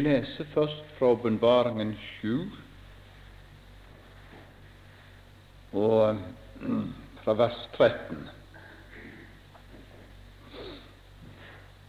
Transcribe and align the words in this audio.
lese 0.00 0.44
først 0.54 0.84
fra 0.98 1.06
Åpenbaringen 1.14 1.94
7, 2.20 2.50
og 5.72 6.18
fra 7.22 7.34
vers 7.38 7.68
13. 7.76 8.28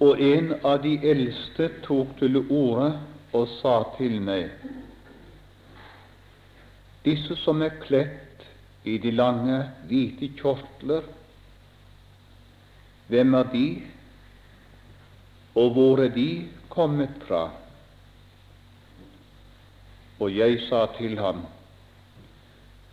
Og 0.02 0.21
en 0.21 0.54
av 0.66 0.82
de 0.84 0.96
eldste 1.05 1.70
tok 1.86 2.18
til 2.20 2.42
orde 2.42 2.92
og 3.34 3.47
sa 3.60 3.76
til 3.97 4.20
meg:" 4.21 4.50
Disse 7.05 7.36
som 7.36 7.62
er 7.62 7.80
kledt 7.82 8.46
i 8.86 8.98
de 8.98 9.12
lange, 9.12 9.64
hvite 9.89 10.30
kjortler, 10.38 11.02
hvem 13.07 13.34
er 13.34 13.50
de, 13.54 13.68
og 15.55 15.73
hvor 15.73 16.00
er 16.04 16.14
de 16.14 16.48
kommet 16.70 17.25
fra? 17.28 17.50
Og 20.21 20.30
jeg 20.38 20.60
sa 20.70 20.86
til 21.00 21.18
ham, 21.18 21.46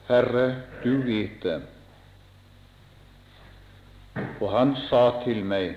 Herre, 0.08 0.46
du 0.84 1.02
vet 1.04 1.42
det. 1.42 1.58
Og 4.40 4.48
han 4.54 4.72
sa 4.88 5.02
til 5.26 5.44
meg, 5.44 5.76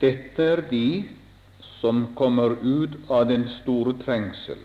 Dette 0.00 0.46
er 0.54 0.64
de 0.70 1.04
som 1.80 2.06
kommer 2.16 2.56
ut 2.60 2.96
av 3.12 3.28
den 3.28 3.44
store 3.60 3.94
trengsel. 4.00 4.64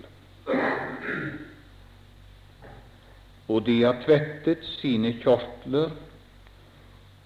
Og 3.50 3.62
de 3.68 3.78
har 3.84 4.00
tvettet 4.06 4.64
sine 4.80 5.14
kjortler 5.20 5.94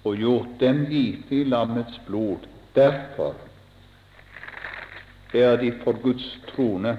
og 0.04 0.20
gjort 0.20 0.60
dem 0.60 0.86
hvite 0.90 1.42
i 1.42 1.48
lammets 1.48 2.02
blod. 2.08 2.46
Derfor 2.76 3.38
er 5.34 5.58
de 5.62 5.72
for 5.84 6.02
Guds 6.02 6.28
trone 6.52 6.98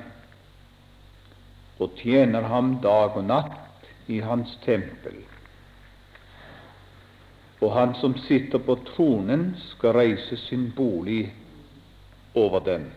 og 1.79 1.95
tjener 1.99 2.47
ham 2.51 2.77
dag 2.83 3.17
og 3.19 3.25
natt 3.27 3.89
i 4.07 4.21
hans 4.21 4.59
tempel. 4.65 5.17
Og 7.63 7.73
han 7.73 7.95
som 8.01 8.17
sitter 8.27 8.61
på 8.61 8.77
tronen, 8.93 9.55
skal 9.73 9.97
reise 9.97 10.37
sin 10.37 10.69
bolig 10.77 11.35
over 12.35 12.61
dem. 12.65 12.91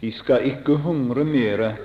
De 0.00 0.12
skal 0.12 0.46
ikke 0.46 0.76
hungre 0.82 1.24
mere, 1.24 1.76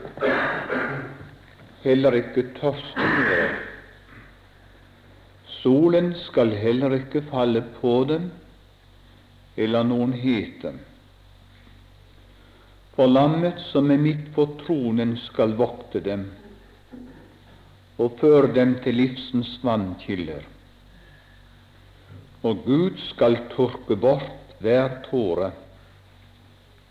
heller 1.84 2.18
ikke 2.18 2.48
tørste 2.58 3.10
mere. 3.14 3.50
Solen 5.60 6.14
skal 6.28 6.54
heller 6.58 6.94
ikke 6.98 7.22
falle 7.32 7.64
på 7.82 8.04
dem, 8.10 8.32
eller 9.58 9.84
noen 9.84 10.14
hete. 10.14 10.74
For 12.98 13.06
lammet 13.06 13.60
som 13.70 13.92
er 13.94 14.00
midt 14.02 14.32
på 14.34 14.48
tronen, 14.64 15.12
skal 15.28 15.52
vokte 15.54 16.00
dem 16.02 16.24
og 18.02 18.16
føre 18.18 18.50
dem 18.56 18.76
til 18.82 18.98
livsens 18.98 19.52
vannkilder. 19.66 20.42
Og 22.42 22.64
Gud 22.66 22.98
skal 23.12 23.38
tørke 23.54 23.98
bort 24.02 24.58
hver 24.66 24.98
tåre 25.06 25.52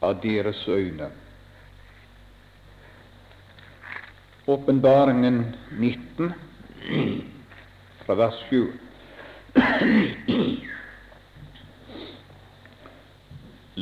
av 0.03 0.23
deres 0.23 0.63
øyne. 0.71 1.11
Åpenbaringen 4.47 5.43
19, 5.75 6.33
fra 8.07 8.15
vers 8.23 8.39
7. 8.47 8.63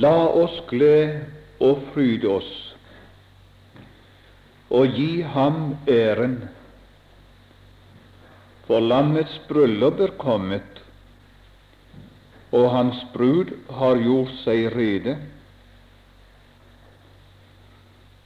La 0.00 0.16
oss 0.24 0.60
glede 0.72 1.33
og 1.60 1.82
fryde 1.92 2.28
oss 2.28 2.54
og 4.74 4.86
gi 4.96 5.22
ham 5.22 5.76
æren. 5.88 6.38
For 8.66 8.80
lammets 8.80 9.36
bryllup 9.48 10.00
er 10.00 10.14
kommet, 10.18 10.80
og 12.52 12.70
hans 12.70 13.02
brud 13.12 13.52
har 13.70 14.00
gjort 14.02 14.32
seg 14.42 14.70
rede. 14.74 15.16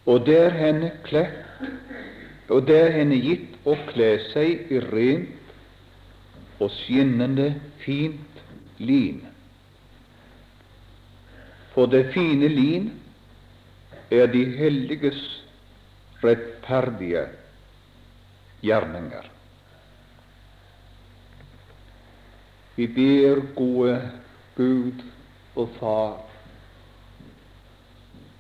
Og 0.09 0.25
det 0.27 0.39
er 0.47 0.55
henne 0.57 0.93
kledt, 1.05 1.67
og 2.49 2.65
det 2.69 2.79
er 2.81 2.95
henne 2.97 3.19
gitt 3.21 3.59
å 3.69 3.75
kle 3.91 4.13
seg 4.31 4.71
i 4.73 4.81
rent 4.89 6.63
og 6.63 6.71
skinnende 6.79 7.51
fint 7.83 8.41
lin. 8.79 9.21
For 11.75 11.91
det 11.91 12.09
fine 12.15 12.49
lin 12.49 12.89
er 14.11 14.31
de 14.33 14.45
helliges 14.57 15.19
rettferdige 16.23 17.27
gjerninger. 18.65 19.27
Vi 22.77 22.87
ber, 22.87 23.43
gode 23.59 23.99
Gud 24.57 25.05
og 25.59 25.69
Far, 25.79 26.17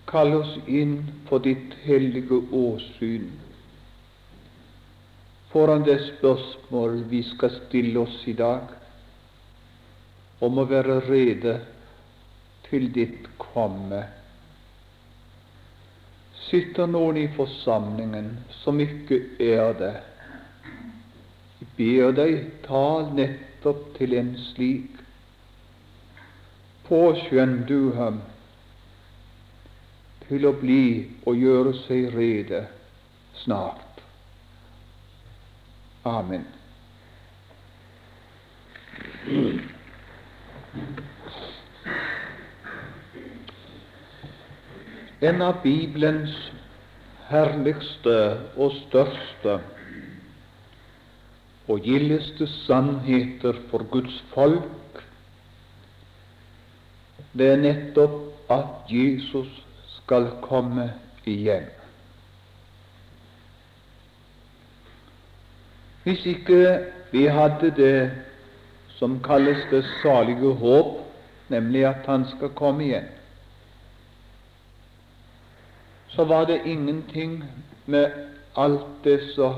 kall 0.08 0.32
oss 0.38 0.54
inn 0.66 1.00
for 1.28 1.42
ditt 1.44 1.74
hellige 1.84 2.38
åsyn. 2.54 3.28
Foran 5.52 5.84
det 5.84 5.98
spørsmål 6.06 7.02
vi 7.10 7.22
skal 7.26 7.52
stille 7.64 8.04
oss 8.06 8.20
i 8.30 8.36
dag, 8.38 8.70
om 10.40 10.60
å 10.62 10.68
være 10.70 11.00
rede 11.08 11.58
til 12.68 12.88
ditt 12.94 13.26
komme 13.42 14.04
sitter 16.50 16.88
noen 16.88 17.16
i 17.20 17.26
forsamlingen 17.36 18.30
som 18.62 18.80
ikke 18.80 19.20
er 19.42 19.74
det. 19.78 19.94
Jeg 21.58 21.68
ber 21.78 22.16
deg, 22.16 22.38
tal 22.66 23.10
nettopp 23.16 23.84
til 23.98 24.16
en 24.18 24.32
slik. 24.50 24.96
Påskjønn 26.88 27.62
du 27.68 27.92
ham 27.98 28.22
til 30.28 30.46
å 30.48 30.54
bli 30.60 30.82
og 31.28 31.36
gjøre 31.40 31.74
seg 31.84 32.12
rede 32.16 32.64
snart. 33.42 34.02
Amen. 36.08 36.46
En 45.20 45.42
av 45.42 45.62
Bibelens 45.64 46.34
herligste 47.28 48.18
og 48.56 48.72
største 48.84 49.58
og 51.68 51.82
gildeste 51.84 52.46
sannheter 52.64 53.58
for 53.70 53.84
Guds 53.92 54.14
folk, 54.32 55.02
det 57.36 57.50
er 57.52 57.60
nettopp 57.60 58.50
at 58.50 58.88
Jesus 58.92 59.50
skal 59.98 60.30
komme 60.44 60.88
igjen. 61.28 61.66
Hvis 66.06 66.24
ikke 66.26 66.62
vi 67.12 67.26
hadde 67.28 67.74
det 67.76 68.10
som 68.96 69.18
kalles 69.22 69.60
det 69.70 69.82
salige 70.00 70.54
håp, 70.62 71.04
nemlig 71.52 71.84
at 71.86 72.06
Han 72.06 72.24
skal 72.36 72.48
komme 72.56 72.86
igjen, 72.86 73.10
så 76.08 76.24
var 76.24 76.46
det 76.46 76.66
ingenting 76.66 77.44
med 77.84 78.12
alt 78.56 79.04
det 79.04 79.20
som 79.34 79.54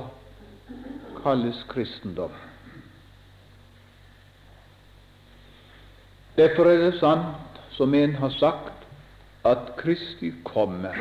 kalles 1.22 1.64
kristendom. 1.68 2.32
Derfor 6.36 6.64
er 6.70 6.78
det 6.90 7.00
sant, 7.00 7.60
som 7.70 7.94
en 7.94 8.14
har 8.14 8.30
sagt, 8.38 8.86
at 9.44 9.72
Kristi 9.76 10.32
komme, 10.44 10.92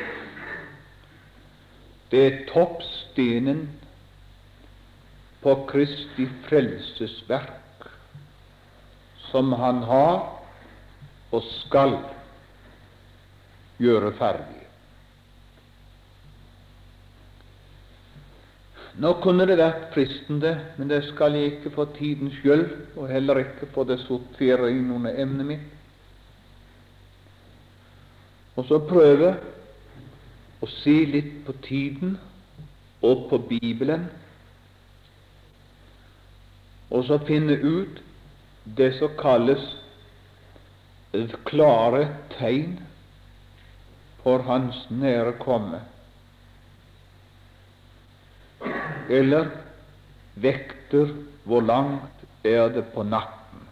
det 2.12 2.21
er 2.25 2.38
toppstenen 2.50 3.68
på 5.44 5.56
Kristi 5.69 6.27
frelsesverk, 6.47 7.88
som 9.29 9.53
Han 9.53 9.83
har 9.83 10.39
og 11.31 11.44
skal 11.44 12.00
gjøre 13.77 14.13
ferdig. 14.18 14.58
Nå 18.99 19.13
kunne 19.23 19.45
det 19.47 19.55
vært 19.59 19.93
fristende, 19.93 20.57
men 20.75 20.89
det 20.91 21.05
skal 21.07 21.37
jeg 21.37 21.53
ikke 21.53 21.71
for 21.71 21.91
tidens 21.95 22.35
sjøl, 22.41 22.65
og 22.99 23.07
heller 23.07 23.39
ikke 23.45 23.69
for 23.71 23.87
det 23.87 24.01
sortere 24.03 24.71
inn 24.75 24.89
under 24.91 25.15
emnet 25.23 25.47
mitt. 25.47 25.67
Og 28.59 28.67
så 28.67 28.81
prøve 28.83 29.37
å 30.59 30.67
se 30.81 30.97
litt 31.07 31.37
på 31.47 31.55
tiden 31.63 32.17
og 32.99 33.29
på 33.29 33.39
Bibelen, 33.47 34.09
og 36.89 37.05
så 37.07 37.19
finne 37.23 37.55
ut 37.55 38.01
det 38.77 38.89
som 38.97 39.15
kalles 39.19 39.63
klare 41.47 42.03
tegn 42.35 42.75
for 44.25 44.43
hans 44.43 44.81
nære 44.91 45.37
komme, 45.39 45.79
eller 49.09 49.50
vekter 50.35 51.13
hvor 51.44 51.61
langt 51.61 52.25
er 52.44 52.69
det 52.69 52.85
på 52.94 53.03
natten. 53.03 53.65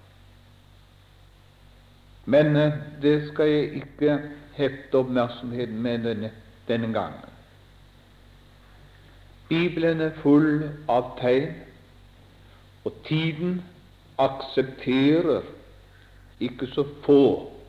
Men 2.25 2.55
eh, 2.55 2.73
det 3.01 3.29
skal 3.29 3.49
jeg 3.49 3.81
ikke 3.81 4.19
hefte 4.57 4.99
oppmerksomheten 4.99 5.81
med 5.81 6.03
denne, 6.03 6.31
denne 6.67 6.93
gangen. 6.93 7.33
Bibelen 9.49 10.01
er 10.01 10.15
full 10.21 10.65
av 10.91 11.13
tegn, 11.21 11.53
og 12.83 12.97
tiden 13.07 13.61
aksepterer 14.19 15.45
ikke 16.43 16.67
så 16.73 16.83
få 17.05 17.21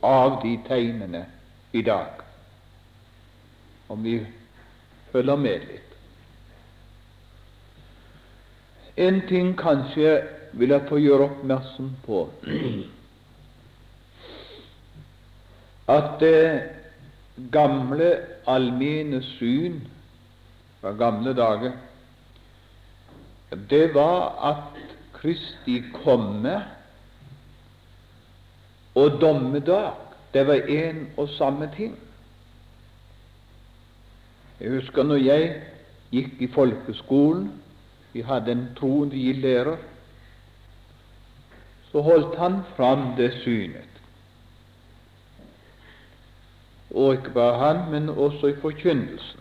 av 0.03 0.41
de 0.43 0.57
tegnene 0.67 1.25
i 1.73 1.81
dag, 1.81 2.19
om 3.87 4.03
vi 4.03 4.19
følger 5.11 5.39
med 5.39 5.69
litt. 5.69 5.88
En 8.99 9.21
ting 9.27 9.53
kanskje 9.57 10.17
vil 10.59 10.73
jeg 10.73 10.87
få 10.89 10.97
gjøre 10.99 11.29
oppmerksom 11.29 11.91
på. 12.03 12.23
At 15.89 16.17
det 16.19 16.41
gamle, 17.53 18.09
allmenne 18.47 19.21
syn 19.37 19.79
fra 20.81 20.91
gamle 20.99 21.33
dager, 21.37 21.77
det 23.69 23.93
var 23.95 24.35
at 24.51 24.83
Kristi 25.15 25.79
komme 26.03 26.57
og 28.95 29.21
dommedag, 29.21 29.95
det 30.33 30.47
var 30.47 30.53
én 30.53 31.05
og 31.17 31.29
samme 31.29 31.69
ting. 31.75 31.95
Jeg 34.59 34.71
husker 34.71 35.03
når 35.03 35.23
jeg 35.23 35.49
gikk 36.11 36.41
i 36.41 36.51
folkeskolen, 36.51 37.49
vi 38.13 38.21
hadde 38.21 38.51
en 38.51 38.65
troende 38.77 39.33
lærer, 39.33 39.77
så 41.91 42.01
holdt 42.01 42.37
han 42.37 42.61
fram 42.77 43.15
det 43.17 43.33
synet. 43.41 43.85
Og 46.95 47.13
ikke 47.13 47.33
bare 47.33 47.57
han, 47.59 47.91
men 47.91 48.09
også 48.09 48.47
i 48.47 48.59
forkynnelsen. 48.61 49.39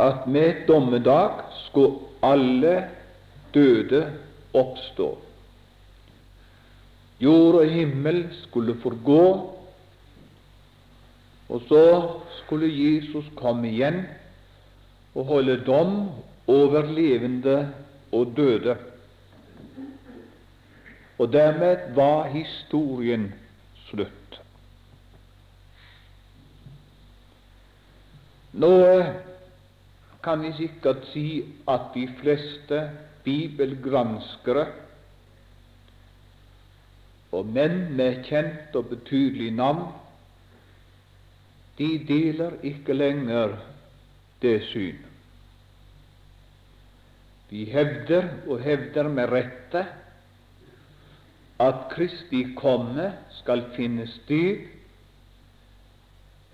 At 0.00 0.26
med 0.26 0.66
dommedag 0.66 1.42
skulle 1.66 1.98
alle 2.22 2.88
døde 3.54 4.12
oppstå. 4.54 5.18
Jord 7.20 7.54
og 7.54 7.68
himmel 7.68 8.28
skulle 8.42 8.80
forgå, 8.82 9.56
og 11.48 11.62
så 11.68 11.84
skulle 12.38 12.70
Jesus 12.70 13.24
komme 13.36 13.68
igjen 13.70 14.04
og 15.14 15.24
holde 15.24 15.56
dom 15.66 15.96
over 16.46 16.86
levende 16.86 17.72
og 18.12 18.32
døde. 18.36 18.76
Og 21.18 21.32
dermed 21.32 21.94
var 21.94 22.28
historien 22.32 23.32
slutt. 23.88 24.40
Nå 28.52 28.72
kan 30.24 30.42
vi 30.42 30.52
sikkert 30.56 31.06
si 31.12 31.42
at 31.70 31.92
de 31.94 32.06
fleste 32.20 32.80
bibelgranskere 33.24 34.66
og 37.30 37.46
menn 37.46 37.92
med 37.96 38.24
kjent 38.26 38.74
og 38.74 38.88
betydelig 38.90 39.52
navn, 39.54 39.92
de 41.78 41.92
deler 42.08 42.56
ikke 42.66 42.96
lenger 42.96 43.54
det 44.42 44.58
syn. 44.70 44.98
De 47.50 47.64
hevder, 47.66 48.28
og 48.46 48.62
hevder 48.62 49.08
med 49.08 49.32
rette, 49.32 49.86
at 51.60 51.80
Kristi 51.92 52.44
komme 52.56 53.10
skal 53.42 53.66
finne 53.74 54.06
sted 54.08 54.62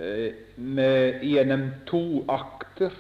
eh, 0.01 0.33
med, 0.57 1.21
gjennom 1.23 1.69
to 1.87 2.25
akter 2.33 2.97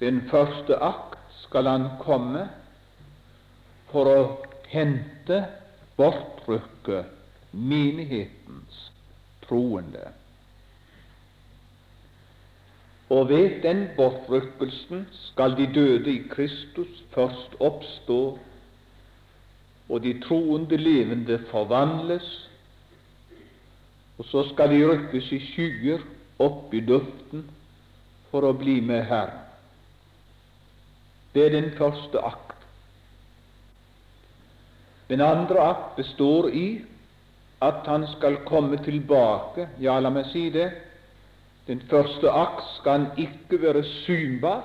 den 0.00 0.22
første 0.30 0.78
akt 0.80 1.18
skal 1.42 1.68
han 1.68 1.82
komme 2.00 2.46
for 3.90 4.08
å 4.08 4.20
hente, 4.70 5.42
bortrykke 5.98 7.02
menighetens 7.52 8.86
troende. 9.44 10.06
Og 13.10 13.28
ved 13.28 13.62
den 13.62 13.88
bortrykkelsen 13.96 15.08
skal 15.12 15.56
de 15.58 15.66
døde 15.74 16.12
i 16.12 16.22
Kristus 16.30 17.02
først 17.14 17.56
oppstå, 17.60 18.38
og 19.88 20.02
de 20.02 20.12
troende 20.22 20.76
levende 20.76 21.40
forvandles, 21.50 22.50
og 24.18 24.24
så 24.24 24.44
skal 24.52 24.70
de 24.70 24.84
rykkes 24.86 25.32
i 25.32 25.40
skyer 25.46 26.02
opp 26.38 26.74
i 26.74 26.80
luften 26.80 27.48
for 28.30 28.46
å 28.46 28.52
bli 28.54 28.78
med 28.84 29.02
Herren. 29.08 29.42
Det 31.34 31.46
er 31.46 31.54
den 31.54 31.70
første 31.78 32.22
akt. 32.22 32.62
Den 35.10 35.20
andre 35.20 35.62
akt 35.72 35.96
består 35.96 36.50
i 36.54 36.84
at 37.62 37.86
han 37.86 38.06
skal 38.14 38.38
komme 38.46 38.78
tilbake. 38.84 39.68
Ja, 39.82 39.98
la 40.00 40.10
meg 40.14 40.30
si 40.30 40.46
det. 40.54 40.68
Den 41.70 41.82
første 41.90 42.30
akt 42.34 42.64
skal 42.80 43.04
ikke 43.14 43.60
være 43.62 43.84
synbar. 43.84 44.64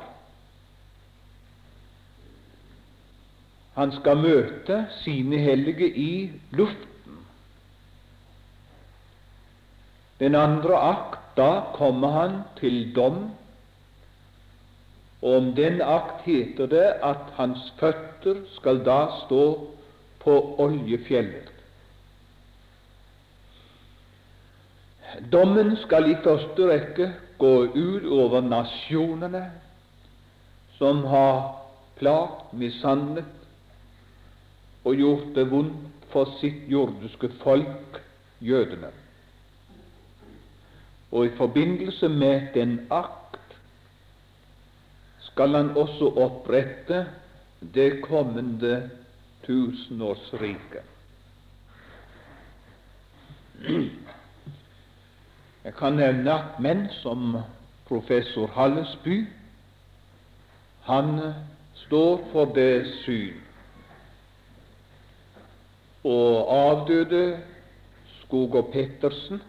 Han 3.75 3.91
skal 3.99 4.17
møte 4.17 4.79
sine 5.03 5.37
hellige 5.37 5.89
i 5.93 6.31
luften. 6.51 7.19
Den 10.19 10.35
andre 10.35 10.79
akt, 10.89 11.21
da 11.37 11.51
kommer 11.75 12.09
han 12.15 12.39
til 12.57 12.95
dom 12.95 13.27
og 15.25 15.37
om 15.37 15.53
den 15.57 15.81
akt 15.81 16.21
heter 16.25 16.67
det 16.69 16.85
at 17.03 17.31
hans 17.37 17.73
føtter 17.79 18.43
skal 18.57 18.83
da 18.85 18.99
stå 19.25 19.41
på 20.21 20.35
oljefjellet. 20.61 21.54
Dommen 25.31 25.75
skal 25.85 26.09
i 26.11 26.17
første 26.23 26.67
rekke 26.69 27.11
gå 27.39 27.53
ut 27.75 28.05
over 28.11 28.41
nasjonene 28.43 29.43
som 30.77 31.03
har 31.07 31.61
plagt, 31.99 32.51
mishandlet 32.53 33.25
og 34.85 34.99
gjort 34.99 35.29
det 35.35 35.45
vondt 35.51 36.07
for 36.11 36.29
sitt 36.39 36.67
jordiske 36.71 37.29
folk, 37.41 37.99
jødene. 38.43 38.91
Og 41.11 41.25
i 41.25 41.35
forbindelse 41.37 42.09
med 42.11 42.51
den 42.53 42.79
akt 42.91 43.55
skal 45.29 45.55
han 45.55 45.71
også 45.77 46.11
opprette 46.21 47.05
det 47.75 48.01
kommende 48.03 48.89
tusenårsriket. 49.47 50.83
Jeg 55.65 55.73
kan 55.73 55.95
nevne 55.97 56.29
at 56.29 56.59
menn 56.61 56.83
som 57.01 57.39
professor 57.87 58.51
Hallesby 58.53 59.23
han 60.85 61.15
står 61.87 62.19
for 62.31 62.51
det 62.53 62.85
syn. 63.01 63.39
Og 66.05 66.53
avdøde 66.53 67.39
Skog 68.19 68.55
og 68.55 68.69
Pettersen, 68.73 69.41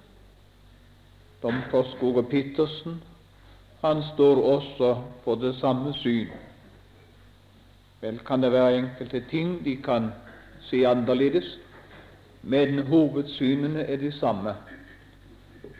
domprost 1.42 2.00
og 2.00 2.23
Pettersen, 2.30 3.02
han 3.85 4.00
står 4.14 4.40
også 4.54 5.02
for 5.25 5.35
det 5.35 5.54
samme 5.61 5.92
syn. 6.00 6.32
Vel 8.00 8.18
kan 8.25 8.42
det 8.42 8.52
være 8.52 8.78
enkelte 8.78 9.20
ting 9.30 9.64
de 9.64 9.76
kan 9.76 10.08
si 10.70 10.82
annerledes, 10.85 11.58
men 12.42 12.87
hovedsynene 12.87 13.85
er 13.85 13.96
de 13.96 14.12
samme. 14.12 14.54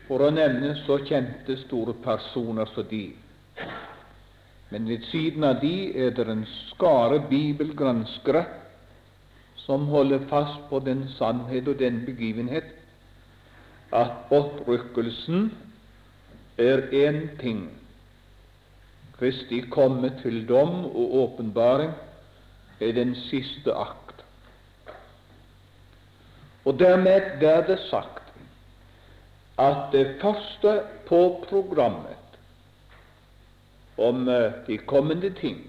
For 0.07 0.23
å 0.23 0.31
nevne 0.31 0.75
så 0.85 1.01
kjente, 1.03 1.57
store 1.65 1.97
personer 2.05 2.69
som 2.75 2.87
de. 2.91 3.09
Men 4.71 4.87
ved 4.91 5.07
siden 5.11 5.45
av 5.47 5.61
de 5.63 5.75
er 5.95 6.15
det 6.15 6.27
en 6.31 6.45
skare 6.71 7.21
bibelgranskere 7.31 8.45
som 9.67 9.87
holder 9.91 10.27
fast 10.31 10.67
på 10.71 10.81
den 10.87 11.07
sannhet 11.17 11.67
og 11.71 11.79
den 11.83 12.05
begivenhet 12.07 12.71
at 13.95 14.31
opprykkelsen 14.35 15.51
er 16.59 16.87
én 16.95 17.27
ting, 17.41 17.67
Kristi 19.17 19.63
komme 19.73 20.11
til 20.21 20.43
dom 20.49 20.85
og 20.85 21.15
åpenbaring 21.23 21.95
er 22.81 22.93
den 22.93 23.15
siste 23.31 23.73
akt. 23.73 24.21
Og 26.69 26.77
dermed 26.79 27.41
er 27.41 27.63
det 27.65 27.79
sagt 27.89 28.26
at 29.59 29.93
det 29.93 30.19
første 30.21 30.81
på 31.09 31.21
programmet 31.49 32.17
om 33.99 34.29
eh, 34.29 34.53
de 34.67 34.79
kommende 34.79 35.31
ting, 35.41 35.63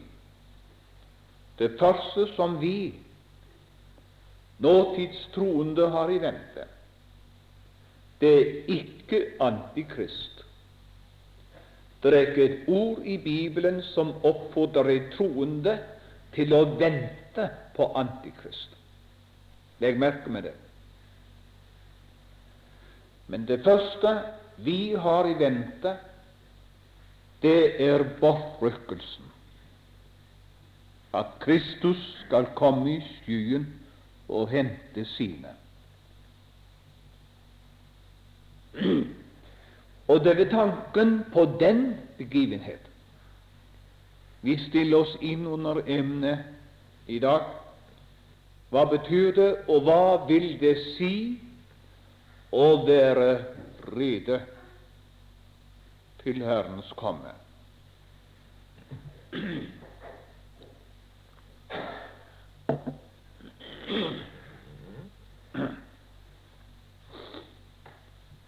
det 1.60 1.72
første 1.80 2.28
som 2.36 2.60
vi 2.62 2.94
nåtidstroende 4.60 5.88
har 5.94 6.12
i 6.12 6.20
vente, 6.22 6.68
det 8.22 8.34
er 8.34 8.54
ikke 8.74 9.24
Antikrist. 9.40 10.44
Det 12.04 12.14
er 12.14 12.28
ikke 12.30 12.46
et 12.46 12.68
ord 12.68 13.06
i 13.06 13.18
Bibelen 13.18 13.82
som 13.94 14.14
oppfordrer 14.26 15.12
troende 15.16 15.78
til 16.36 16.54
å 16.54 16.64
vente 16.78 17.50
på 17.78 17.92
Antikrist. 17.98 18.74
Legg 19.82 20.00
merke 20.02 20.30
med 20.34 20.50
det. 20.50 20.56
Men 23.28 23.46
det 23.48 23.64
første 23.64 24.14
vi 24.58 24.96
har 24.96 25.28
i 25.28 25.36
vente, 25.40 25.94
det 27.42 27.82
er 27.84 28.04
bortrykkelsen. 28.20 29.26
At 31.14 31.38
Kristus 31.40 32.02
skal 32.26 32.50
komme 32.56 32.98
i 32.98 33.00
skyen 33.02 33.68
og 34.30 34.50
hente 34.50 35.06
sine. 35.06 35.54
Og 40.08 40.24
det 40.24 40.40
er 40.40 40.50
tanken 40.52 41.24
på 41.34 41.46
den 41.60 41.96
begivenhet 42.18 42.88
vi 44.48 44.56
stiller 44.68 45.02
oss 45.02 45.16
inn 45.22 45.48
under 45.50 45.82
emnet 45.90 47.10
i 47.12 47.18
dag. 47.20 47.48
Hva 48.72 48.86
betyr 48.92 49.34
det, 49.36 49.50
og 49.68 49.88
hva 49.88 50.28
vil 50.28 50.54
det 50.62 50.76
si 50.94 51.40
å 52.52 52.68
være 52.88 53.32
rede 53.92 54.40
til 56.24 56.44
Herrens 56.44 56.92
komme? 57.00 57.34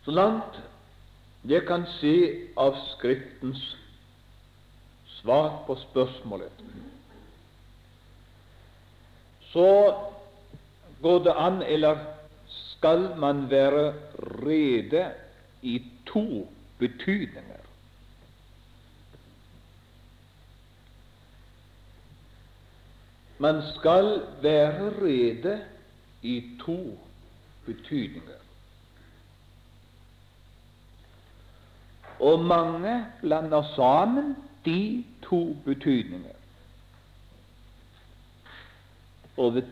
Så 0.03 0.15
langt 0.15 0.62
jeg 1.50 1.65
kan 1.68 1.86
se 2.00 2.15
av 2.60 2.77
Skriftens 2.94 3.62
svar 5.20 5.63
på 5.68 5.75
spørsmålet, 5.79 6.63
så 9.51 9.68
går 11.01 11.24
det 11.25 11.36
an, 11.36 11.62
eller 11.62 12.18
skal 12.79 13.15
man 13.19 13.50
være 13.50 13.93
rede 14.48 15.12
i 15.62 15.83
to 16.07 16.48
betydninger. 16.77 17.59
Man 23.39 23.62
skal 23.75 24.21
være 24.41 24.89
rede 25.01 25.62
i 26.21 26.57
to 26.65 27.00
betydninger. 27.65 28.39
Og 32.19 32.39
mange 32.39 33.05
blander 33.21 33.63
sammen 33.75 34.36
de 34.65 35.05
to 35.29 35.57
betydninger. 35.65 36.38
Og, 39.39 39.63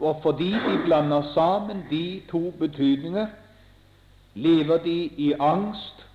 og 0.00 0.20
fordi 0.22 0.50
de 0.52 0.78
blander 0.84 1.22
sammen 1.34 1.84
de 1.90 2.22
to 2.30 2.50
betydninger, 2.58 3.26
lever 4.34 4.78
de 4.78 4.96
i 5.04 5.32
angst 5.32 6.06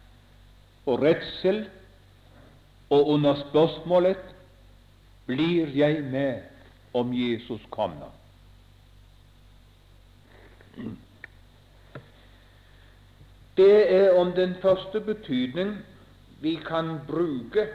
og 0.86 1.02
redsel 1.02 1.66
og 2.90 3.08
under 3.08 3.36
spørsmålet 3.50 4.18
blir 5.26 5.70
jeg 5.76 6.04
med 6.04 6.42
om 6.94 7.14
Jesus 7.14 7.62
kommer. 7.70 8.12
Det 13.58 13.94
er 13.96 14.14
om 14.20 14.32
den 14.32 14.56
første 14.62 15.00
betydning 15.02 15.78
vi 16.42 16.56
kan 16.68 17.00
bruke. 17.08 17.68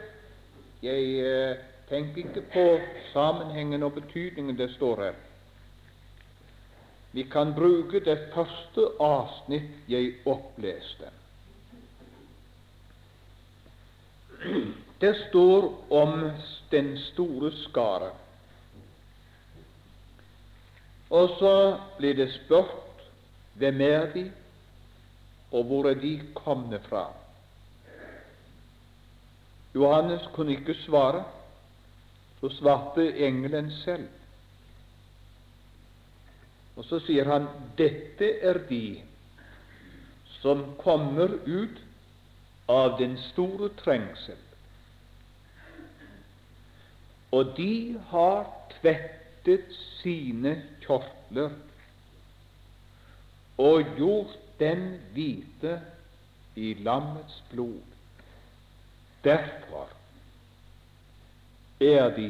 Jeg 0.83 1.57
tenker 1.91 2.23
ikke 2.23 2.45
på 2.53 2.65
sammenhengen 3.11 3.83
og 3.83 3.97
betydningen 3.99 4.57
det 4.57 4.69
står 4.77 5.03
her. 5.03 5.17
Vi 7.11 7.23
kan 7.27 7.51
bruke 7.53 7.99
det 7.99 8.29
første 8.31 8.85
avsnitt 9.03 9.89
jeg 9.91 10.13
oppleste. 10.25 11.11
Det 15.01 15.15
står 15.27 15.67
om 15.91 16.29
den 16.71 16.93
store 17.11 17.51
skare. 17.65 18.11
Og 21.11 21.35
så 21.39 21.55
blir 21.97 22.15
det 22.15 22.29
spurt 22.37 23.03
hvem 23.59 23.81
er 23.81 24.07
de, 24.13 24.23
og 25.51 25.67
hvor 25.67 25.89
er 25.89 25.99
de 25.99 26.13
kommet 26.35 26.87
fra? 26.87 27.09
Johannes 29.75 30.23
kunne 30.33 30.55
ikke 30.55 30.77
svare, 30.85 31.23
så 32.41 32.49
svarte 32.49 33.05
engelen 33.21 33.69
selv. 33.83 34.07
Og 36.75 36.85
så 36.87 36.97
sier 37.05 37.27
han 37.29 37.45
dette 37.77 38.31
er 38.41 38.63
de 38.69 39.01
som 40.39 40.63
kommer 40.81 41.35
ut 41.45 41.81
av 42.71 42.97
den 42.97 43.13
store 43.29 43.69
trengsel. 43.83 44.39
Og 47.31 47.53
de 47.57 47.99
har 48.09 48.49
tvettet 48.79 49.69
sine 50.01 50.55
kjortler 50.81 51.53
og 53.61 53.95
gjort 53.99 54.37
dem 54.59 54.87
hvite 55.13 55.77
i 56.57 56.73
lammets 56.81 57.43
blod. 57.53 57.85
Derfor 59.23 60.00
er 61.81 62.09
de 62.15 62.29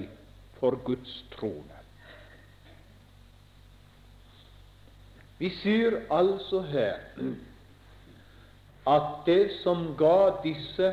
for 0.59 0.77
Guds 0.85 1.23
trone. 1.35 1.79
Vi 5.41 5.49
sier 5.61 5.97
altså 6.13 6.61
her 6.69 6.99
at 8.87 9.07
det 9.25 9.51
som 9.61 9.87
ga 9.97 10.41
disse 10.43 10.91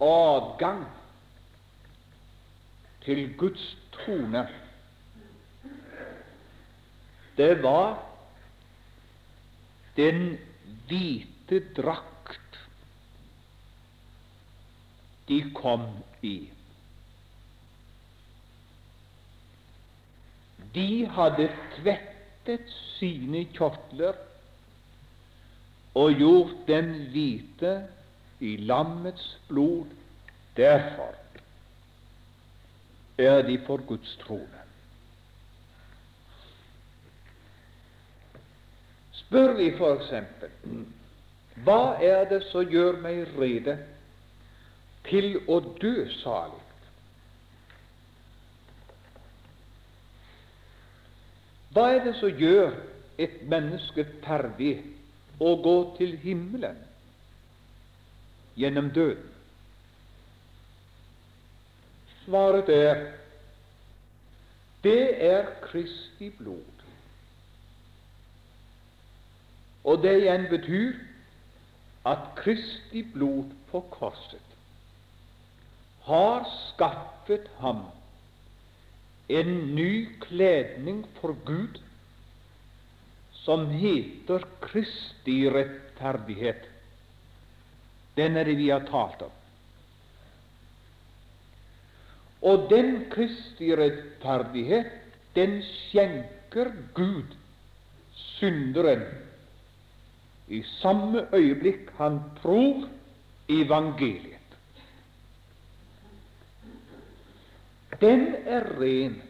adgang 0.00 0.86
til 3.04 3.22
Guds 3.40 3.66
trone, 3.92 4.46
det 7.36 7.62
var 7.62 7.98
den 9.96 10.38
hvite 10.88 11.60
drakt 11.76 12.58
de 15.28 15.42
kom 15.54 15.86
i. 16.22 16.50
De 20.74 21.06
hadde 21.10 21.48
tvettet 21.76 22.68
sine 22.98 23.44
kjortler 23.56 24.18
og 25.98 26.14
gjort 26.14 26.54
dem 26.68 26.92
hvite 27.10 27.72
i 28.40 28.56
lammets 28.56 29.26
blod. 29.48 29.90
Derfor 30.56 31.14
er 33.18 33.42
de 33.42 33.58
for 33.66 33.82
Guds 33.86 34.16
trone. 34.22 34.62
Spør 39.12 39.52
vi 39.58 39.68
f.eks.: 39.76 40.14
Hva 41.64 41.82
er 42.02 42.24
det 42.30 42.42
som 42.50 42.66
gjør 42.66 42.98
meg 43.02 43.28
rede 43.38 43.76
til 45.06 45.36
å 45.46 45.60
dø 45.82 45.94
salig? 46.22 46.69
Hva 51.70 51.86
er 51.94 52.04
det 52.04 52.16
som 52.18 52.34
gjør 52.34 52.72
et 53.20 53.42
menneske 53.46 54.04
ferdig 54.24 54.80
å 55.38 55.54
gå 55.62 55.76
til 55.98 56.16
himmelen 56.22 56.78
gjennom 58.58 58.90
døden? 58.94 59.28
Svaret 62.24 62.68
er 62.74 63.04
det 64.82 65.22
er 65.30 65.48
Kristi 65.62 66.30
blod. 66.38 66.84
Og 69.84 70.02
det 70.02 70.16
igjen 70.22 70.46
betyr 70.50 70.98
at 72.08 72.30
Kristi 72.36 73.02
blod 73.12 73.52
på 73.70 73.82
korset 73.92 74.46
har 76.08 76.46
skaffet 76.48 77.46
ham 77.60 77.84
en 79.30 79.52
ny 79.76 80.08
kledning 80.22 81.04
for 81.20 81.36
Gud 81.46 81.78
som 83.44 83.68
heter 83.72 84.44
Kristi 84.62 85.44
rettferdighet. 85.50 86.66
Den 88.16 88.36
er 88.36 88.48
det 88.48 88.56
vi 88.58 88.70
har 88.70 88.84
talt 88.88 89.22
om. 89.26 89.36
Og 92.50 92.66
den 92.72 93.04
Kristi 93.12 93.70
rettferdighet, 93.76 94.90
den 95.36 95.60
skjenker 95.62 96.72
Gud 96.96 97.36
synderen 98.40 99.04
i 100.50 100.62
samme 100.80 101.26
øyeblikk 101.36 101.92
han 102.00 102.18
tror 102.40 102.88
evangeliet. 103.48 104.39
Den 108.00 108.34
er 108.46 108.80
ren, 108.80 109.22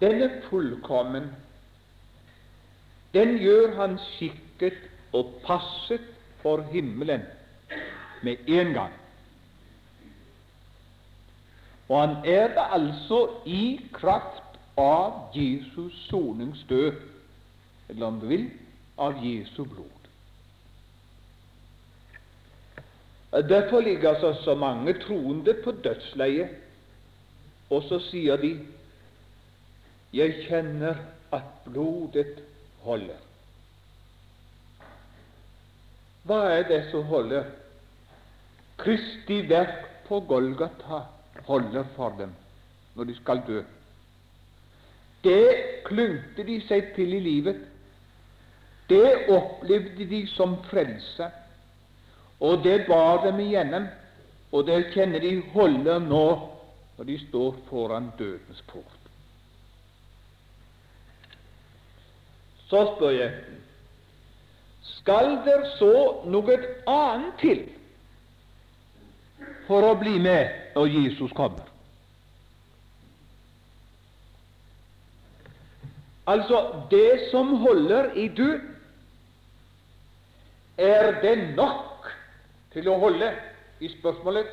den 0.00 0.22
er 0.22 0.40
fullkommen. 0.50 1.30
Den 3.14 3.38
gjør 3.38 3.74
han 3.76 3.98
skikket 3.98 4.80
og 5.12 5.40
passet 5.46 6.02
for 6.42 6.62
himmelen 6.72 7.22
med 8.22 8.36
en 8.48 8.72
gang. 8.74 8.92
Og 11.88 12.00
han 12.00 12.16
er 12.24 12.48
det 12.48 12.66
altså 12.72 13.28
i 13.46 13.80
kraft 13.92 14.58
av 14.76 15.30
Jesus 15.36 15.94
soningsdød, 16.08 16.92
eller 17.88 18.06
om 18.06 18.20
du 18.20 18.26
vil 18.26 18.48
av 18.98 19.20
Jesu 19.22 19.64
blod. 19.64 19.90
Derfor 23.48 23.80
ligger 23.80 24.14
altså 24.14 24.44
så 24.44 24.54
mange 24.54 24.92
troende 24.92 25.54
på 25.64 25.72
dødsleiet, 25.84 26.48
og 27.74 27.82
så 27.88 27.98
sier 28.10 28.36
de 28.36 28.58
'Jeg 30.12 30.46
kjenner 30.46 30.94
at 31.32 31.42
blodet 31.64 32.42
holder'. 32.84 33.24
Hva 36.24 36.40
er 36.58 36.62
det 36.68 36.90
som 36.90 37.02
holder? 37.02 37.44
Kristi 38.78 39.42
verk 39.48 40.06
på 40.08 40.20
Golgata 40.20 41.02
holder 41.46 41.84
for 41.96 42.14
dem 42.18 42.32
når 42.94 43.04
de 43.04 43.14
skal 43.14 43.42
dø. 43.46 43.62
Det 45.24 45.48
klyngte 45.84 46.44
de 46.46 46.60
seg 46.68 46.94
til 46.94 47.12
i 47.12 47.20
livet. 47.20 47.60
Det 48.88 49.28
opplevde 49.28 50.06
de 50.10 50.26
som 50.26 50.56
frelse, 50.70 51.30
og 52.40 52.64
det 52.64 52.86
bar 52.86 53.24
dem 53.26 53.40
igjennom, 53.40 53.86
og 54.52 54.66
det 54.66 54.92
kjenner 54.92 55.18
de 55.18 55.40
holder 55.54 55.98
nå 55.98 56.53
når 56.96 57.04
de 57.04 57.18
står 57.28 57.56
foran 57.68 58.10
dødens 58.18 58.62
port. 58.68 59.00
Så 62.68 62.82
spør 62.94 63.10
jeg 63.10 63.32
skal 64.82 65.36
der 65.44 65.64
så 65.78 65.94
noe 66.26 66.56
annet 66.90 67.38
til 67.40 67.62
for 69.66 69.84
å 69.84 69.94
bli 70.00 70.18
med 70.18 70.74
når 70.74 70.90
Jesus 70.92 71.32
kommer? 71.36 71.70
Altså, 76.26 76.86
det 76.90 77.28
som 77.30 77.56
holder 77.60 78.14
i 78.16 78.28
du. 78.28 78.60
er 80.78 81.20
det 81.22 81.54
nok 81.54 82.08
til 82.72 82.88
å 82.90 82.96
holde 82.98 83.28
i 83.80 83.88
spørsmålet 83.92 84.48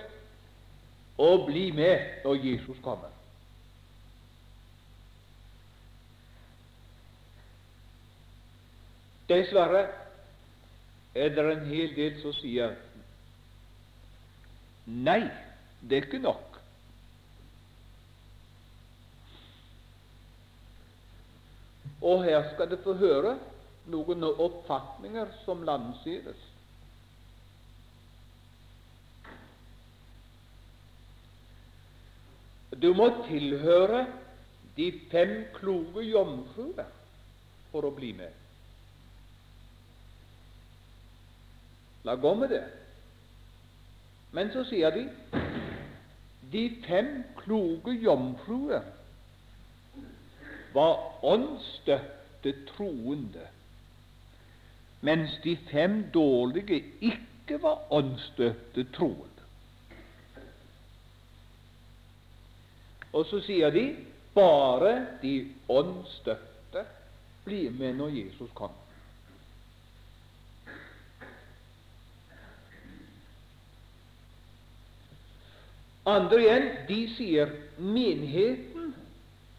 å 1.18 1.32
bli 1.46 1.72
med 1.76 2.24
når 2.26 2.46
Jesus 2.46 2.80
kommer? 2.84 3.12
Dessverre 9.32 9.86
er 11.16 11.36
det 11.36 11.44
en 11.52 11.68
hel 11.68 11.94
del 11.96 12.18
som 12.22 12.34
sier 12.36 12.76
nei, 14.86 15.22
det 15.82 15.98
er 15.98 16.08
ikke 16.08 16.20
nok. 16.24 16.58
Og 22.02 22.24
her 22.26 22.48
skal 22.54 22.72
du 22.72 22.80
få 22.82 22.96
høre 22.98 23.36
noen 23.92 24.26
oppfatninger 24.26 25.30
som 25.46 25.62
landsides. 25.66 26.51
Du 32.82 32.94
må 32.98 33.08
tilhøre 33.28 34.06
de 34.78 34.92
fem 35.12 35.34
kloke 35.54 36.04
jomfruer 36.06 36.88
for 37.72 37.86
å 37.88 37.94
bli 37.96 38.12
med. 38.18 38.32
La 42.08 42.16
gå 42.18 42.34
med 42.36 42.50
det. 42.50 42.64
Men 44.34 44.50
så 44.54 44.64
sier 44.70 44.96
de 44.96 45.06
de 46.52 46.66
fem 46.84 47.22
kloke 47.38 47.94
jomfruer 47.96 48.84
var 50.74 50.98
åndsstøtte 51.24 52.52
troende 52.74 53.46
mens 55.02 55.40
de 55.44 55.56
fem 55.72 56.04
dårlige 56.14 56.78
ikke 57.02 57.58
var 57.64 57.88
åndsstøtte 57.90 58.86
troende. 58.94 59.31
Og 63.14 63.26
så 63.28 63.42
sier 63.44 63.74
de 63.76 63.86
bare 64.34 64.94
de 65.22 65.36
åndsstøtte 65.70 66.86
blir 67.44 67.74
med 67.76 67.98
når 68.00 68.16
Jesus 68.16 68.52
kommer. 68.56 68.78
Andre 76.06 76.40
igjen, 76.42 76.70
de 76.88 77.02
sier 77.14 77.52
menigheten, 77.78 78.94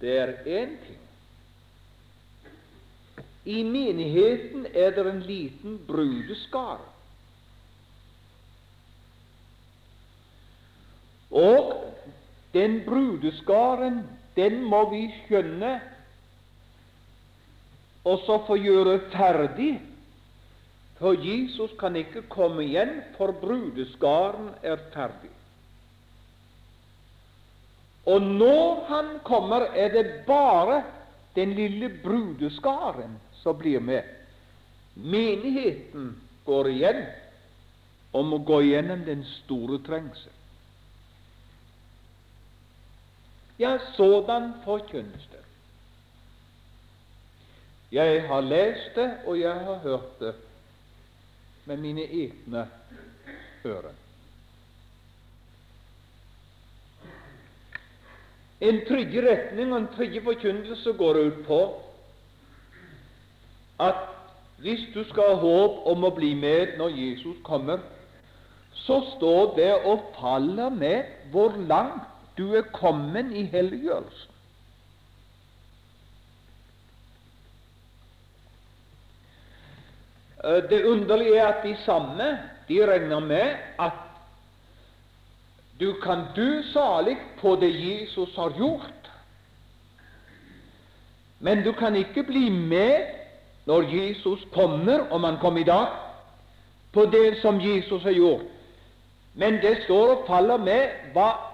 det 0.00 0.16
er 0.18 0.32
én 0.42 0.72
ting. 0.86 0.98
I 3.44 3.62
menigheten 3.66 4.66
er 4.74 4.90
det 4.96 5.06
en 5.06 5.22
liten 5.26 5.78
brudeskare. 5.86 6.88
Og 11.30 11.81
den 12.52 12.82
brudeskaren, 12.84 14.02
den 14.36 14.62
må 14.64 14.84
vi 14.90 15.06
skjønne 15.24 15.78
og 18.04 18.22
så 18.26 18.38
få 18.46 18.56
gjøre 18.58 18.98
ferdig. 19.12 19.76
For 20.98 21.18
Jesus 21.18 21.70
kan 21.80 21.96
ikke 21.98 22.24
komme 22.30 22.64
igjen, 22.64 23.00
for 23.16 23.34
brudeskaren 23.40 24.52
er 24.62 24.82
ferdig. 24.94 25.30
Og 28.06 28.22
når 28.22 28.84
han 28.88 29.08
kommer, 29.26 29.66
er 29.74 29.92
det 29.94 30.06
bare 30.26 30.82
den 31.36 31.54
lille 31.54 31.88
brudeskaren 32.02 33.18
som 33.42 33.58
blir 33.58 33.80
med. 33.80 34.02
Menigheten 34.94 36.12
går 36.46 36.68
igjen 36.68 37.02
og 38.12 38.26
må 38.28 38.38
gå 38.44 38.60
gjennom 38.66 39.04
den 39.06 39.22
store 39.24 39.78
trengsel. 39.86 40.30
Ja, 43.62 43.76
sådan 43.94 44.52
forkynnes 44.64 45.28
det. 45.30 45.42
Jeg 47.92 48.22
har 48.26 48.40
lest 48.40 48.94
det, 48.94 49.10
og 49.26 49.40
jeg 49.40 49.54
har 49.54 49.74
hørt 49.74 50.20
det 50.20 50.34
med 51.64 51.76
mine 51.76 52.02
egne 52.02 52.68
ører. 53.64 53.94
En 58.60 58.80
tredje 58.88 59.22
retning 59.30 59.72
og 59.72 59.78
en 59.78 59.88
tredje 59.96 60.22
forkynnelse 60.22 60.92
går 60.98 61.18
ut 61.26 61.40
på 61.46 61.60
at 63.80 63.94
hvis 64.58 64.82
du 64.94 65.04
skal 65.04 65.22
ha 65.22 65.38
håp 65.42 65.86
om 65.90 66.04
å 66.06 66.14
bli 66.14 66.34
med 66.38 66.76
når 66.78 66.94
Jesus 66.98 67.38
kommer, 67.46 67.78
så 68.74 69.00
står 69.16 69.54
det 69.56 69.72
og 69.74 70.08
faller 70.18 70.70
med 70.70 71.30
hvor 71.30 71.54
langt 71.66 72.11
du 72.38 72.54
er 72.54 72.62
kommet 72.72 73.32
i 73.32 73.44
helliggjørelsen. 73.44 74.32
Eh, 80.44 80.62
det 80.70 80.84
underlige 80.84 81.36
er 81.36 81.46
at 81.46 81.64
de 81.64 81.76
samme 81.84 82.38
de 82.68 82.92
regner 82.92 83.20
med 83.20 83.56
at 83.78 83.92
du 85.80 85.92
kan 86.02 86.18
dø 86.36 86.62
salig 86.72 87.16
på 87.40 87.56
det 87.60 87.72
Jesus 87.74 88.36
har 88.36 88.52
gjort, 88.58 89.10
men 91.40 91.64
du 91.64 91.72
kan 91.72 91.96
ikke 91.96 92.22
bli 92.22 92.48
med 92.50 93.04
når 93.66 93.82
Jesus 93.82 94.40
kommer, 94.52 95.10
om 95.10 95.24
han 95.24 95.38
kom 95.38 95.56
i 95.56 95.64
dag, 95.64 95.86
på 96.92 97.04
det 97.06 97.38
som 97.42 97.60
Jesus 97.60 98.02
har 98.02 98.10
gjort. 98.10 98.40
Men 99.34 99.52
det 99.52 99.82
står 99.84 100.14
og 100.14 100.24
faller 100.26 100.56
med 100.56 100.88
hva 101.14 101.51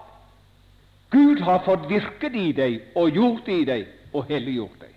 Gud 1.39 1.45
har 1.45 1.59
fått 1.59 1.85
virket 1.87 2.33
i 2.35 2.49
deg 2.51 2.97
og 2.99 3.15
gjort 3.15 3.45
i 3.47 3.61
deg 3.63 3.85
og 4.11 4.25
helliggjort 4.27 4.81
deg. 4.81 4.95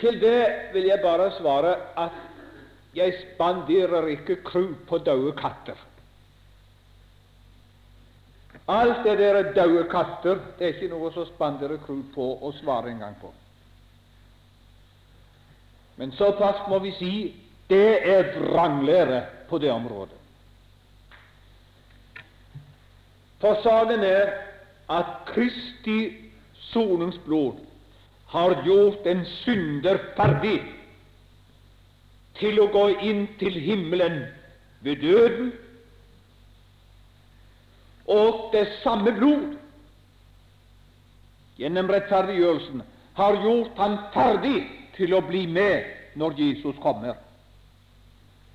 Til 0.00 0.16
det 0.22 0.40
vil 0.72 0.88
jeg 0.88 1.02
bare 1.04 1.28
svare 1.36 1.74
at 2.00 2.16
jeg 2.96 3.12
spanderer 3.20 4.08
ikke 4.14 4.38
krut 4.40 4.88
på 4.88 5.02
døde 5.04 5.36
katter. 5.36 5.76
Alt 8.72 9.04
det 9.04 9.18
der 9.20 9.42
er 9.42 9.52
døde 9.52 9.84
katter, 9.92 10.40
det 10.56 10.64
er 10.64 10.74
ikke 10.78 10.92
noe 10.96 11.12
som 11.12 11.28
spanderer 11.28 11.76
krut 11.84 12.08
på 12.16 12.32
og 12.40 12.56
svarer 12.62 12.94
engang 12.94 13.20
på. 13.20 13.34
Men 16.00 16.16
såpass 16.16 16.64
må 16.72 16.80
vi 16.80 16.96
si 16.96 17.14
det 17.68 18.00
er 18.16 18.32
vranglære 18.40 19.35
på 19.48 19.58
det 19.58 19.72
området. 19.72 20.18
For 23.40 23.58
saken 23.62 24.04
er 24.04 24.32
at 24.90 25.12
Kristi 25.26 26.16
soningsblod 26.70 27.60
har 28.26 28.62
gjort 28.64 29.06
en 29.06 29.24
synder 29.42 29.98
ferdig 30.16 30.60
til 32.40 32.58
å 32.60 32.70
gå 32.72 32.88
inn 33.06 33.26
til 33.40 33.54
himmelen 33.60 34.24
ved 34.84 35.02
døden, 35.02 35.52
og 38.06 38.50
det 38.52 38.66
samme 38.82 39.12
blod 39.16 39.56
gjennom 41.58 41.88
rettferdiggjørelsen 41.90 42.82
har 43.16 43.38
gjort 43.42 43.78
han 43.80 43.96
ferdig 44.14 44.58
til 44.96 45.14
å 45.16 45.22
bli 45.24 45.46
med 45.50 46.16
når 46.20 46.36
Jesus 46.38 46.76
kommer. 46.82 47.16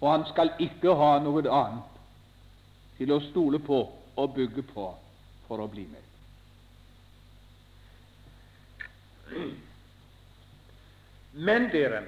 Og 0.01 0.11
han 0.11 0.25
skal 0.31 0.53
ikke 0.59 0.95
ha 0.97 1.11
noe 1.21 1.43
annet 1.45 1.99
til 2.97 3.13
å 3.13 3.21
stole 3.29 3.59
på 3.61 3.81
og 4.17 4.33
bygge 4.35 4.63
på 4.73 4.87
for 5.47 5.61
å 5.61 5.69
bli 5.69 5.85
med. 5.89 6.07
Men 11.31 11.69
dere, 11.71 12.01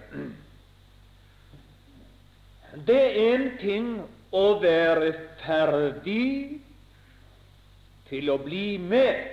det 2.87 2.99
er 2.99 3.35
en 3.35 3.45
ting 3.61 3.93
å 4.33 4.43
være 4.59 5.13
ferdig 5.45 6.59
til 8.09 8.33
å 8.33 8.39
bli 8.41 8.65
med. 8.81 9.29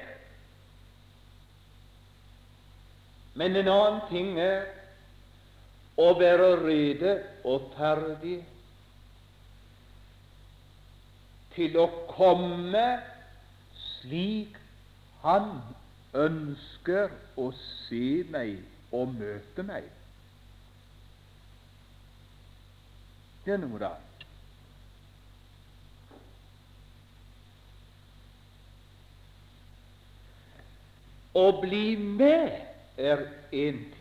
Men 3.34 3.56
en 3.56 3.72
annen 3.72 4.00
ting 4.12 4.36
er 4.40 4.68
å 5.98 6.12
være 6.18 6.50
rede 6.62 7.14
og 7.48 7.70
ferdig 7.76 8.38
til 11.54 11.78
å 11.80 11.86
komme 12.12 12.86
slik 13.76 14.56
Han 15.20 15.50
ønsker 16.16 17.10
å 17.36 17.50
se 17.52 18.22
meg 18.32 18.62
og 18.96 19.12
møte 19.18 19.62
meg. 19.68 19.84
Det 23.44 23.52
er 23.52 23.60
noe 23.60 23.80
da. 23.82 23.92
Å 31.36 31.46
bli 31.60 31.84
med 32.00 32.56
er 32.98 33.26
én 33.52 33.84
ting, 33.92 33.99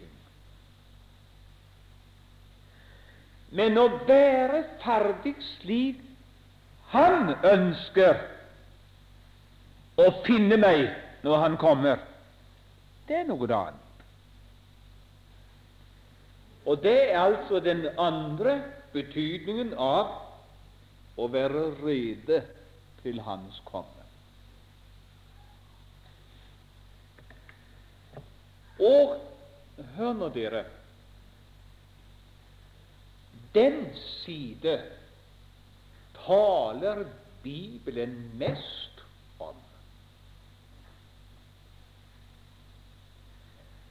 men 3.56 3.78
å 3.82 3.88
være 4.08 4.64
ferdig 4.84 5.36
slik 5.56 6.06
Han 6.90 7.36
ønsker 7.46 8.18
å 10.00 10.08
finne 10.26 10.58
meg 10.58 10.88
når 11.22 11.44
Han 11.44 11.58
kommer, 11.62 12.00
det 13.06 13.20
er 13.20 13.28
noe 13.30 13.46
annet. 13.46 13.86
Og 16.66 16.82
det 16.82 16.98
er 17.12 17.20
altså 17.22 17.60
den 17.62 17.86
andre 17.98 18.60
betydningen 18.94 19.76
av 19.78 20.16
å 21.20 21.28
være 21.30 21.68
rede 21.84 22.42
til 23.04 23.22
Hans 23.26 23.62
komme. 23.70 24.06
Og 28.80 29.18
hør 29.98 30.14
nå, 30.16 30.30
dere 30.34 30.64
Den 33.54 33.86
side 33.96 34.82
taler 36.26 37.06
Bibelen 37.44 38.32
mest 38.38 39.04
om. 39.40 39.56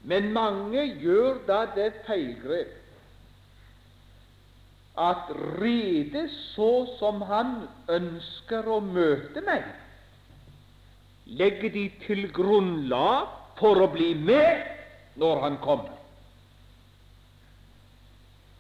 Men 0.02 0.32
mange 0.32 0.84
gjør 1.00 1.40
da 1.48 1.64
det 1.74 1.92
feilgrep 2.06 2.74
at 4.98 5.30
rede 5.60 6.24
så 6.54 6.72
som 6.98 7.22
han 7.22 7.52
ønsker 7.88 8.66
å 8.66 8.80
møte 8.82 9.42
meg, 9.46 9.66
legger 11.38 11.70
de 11.70 11.84
til 12.06 12.24
grunnlag 12.34 13.28
for 13.60 13.78
å 13.84 13.90
bli 13.92 14.10
med 14.18 14.64
når 15.22 15.42
han 15.44 15.60
kommer. 15.62 15.97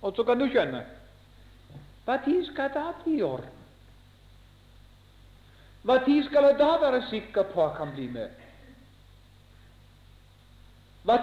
Og 0.02 0.14
så 0.16 0.24
kan 0.24 0.38
du 0.38 0.48
skjønne 0.48 0.84
tid 2.24 2.44
skal 2.46 2.70
da 2.74 2.92
bli 3.02 3.18
i 3.18 3.22
orden? 3.22 3.54
Tid 6.04 6.24
skal 6.24 6.44
jeg 6.44 6.58
da 6.58 6.70
være 6.80 7.02
sikker 7.10 7.42
på 7.52 7.64
at 7.64 7.76
han 7.76 7.86
kan 7.86 7.94
bli 7.94 8.06
med? 8.08 8.28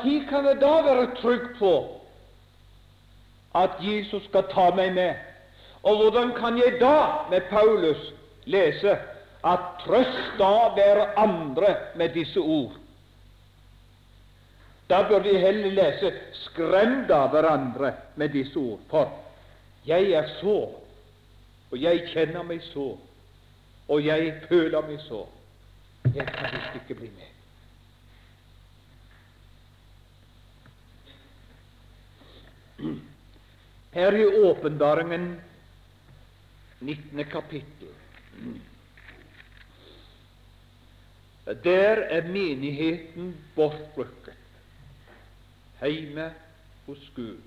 Tid 0.03 0.27
kan 0.29 0.45
jeg 0.45 0.61
da 0.61 0.73
være 0.85 1.15
trygg 1.15 1.57
på 1.59 2.01
at 3.55 3.69
Jesus 3.81 4.23
skal 4.23 4.45
ta 4.53 4.69
meg 4.75 4.93
med? 4.93 5.15
Og 5.83 6.01
hvordan 6.01 6.33
kan 6.33 6.57
jeg 6.57 6.79
da, 6.81 7.29
med 7.29 7.41
Paulus, 7.49 8.13
lese 8.45 8.97
at 9.45 9.59
trøst 9.85 10.39
da 10.39 10.53
være 10.75 11.17
andre 11.17 11.75
med 11.95 12.09
disse 12.09 12.39
ord? 12.39 12.71
Da 14.89 15.01
bør 15.09 15.19
vi 15.19 15.37
heller 15.37 15.71
lese 15.71 16.13
'skrem 16.33 17.07
da 17.07 17.25
hverandre 17.27 17.93
med 18.15 18.29
disse 18.29 18.59
ord', 18.59 18.79
for 18.89 19.23
jeg 19.85 20.11
er 20.11 20.27
så, 20.41 20.69
og 21.71 21.81
jeg 21.81 22.09
kjenner 22.13 22.43
meg 22.43 22.61
så, 22.61 22.97
og 23.87 24.05
jeg 24.05 24.33
føler 24.49 24.81
meg 24.87 24.99
så. 25.01 25.25
Jeg 26.15 26.27
kan 26.27 26.53
visst 26.53 26.75
ikke 26.75 26.99
bli 26.99 27.09
med. 27.09 27.31
Her 33.91 34.11
i 34.11 34.25
åpenbaringen, 34.25 35.41
19. 36.79 37.25
kapittel, 37.25 37.91
der 41.63 42.01
er 42.09 42.27
menigheten 42.27 43.35
bortrykket 43.55 44.44
hjemme 45.81 46.33
hos 46.85 47.11
Gud. 47.15 47.41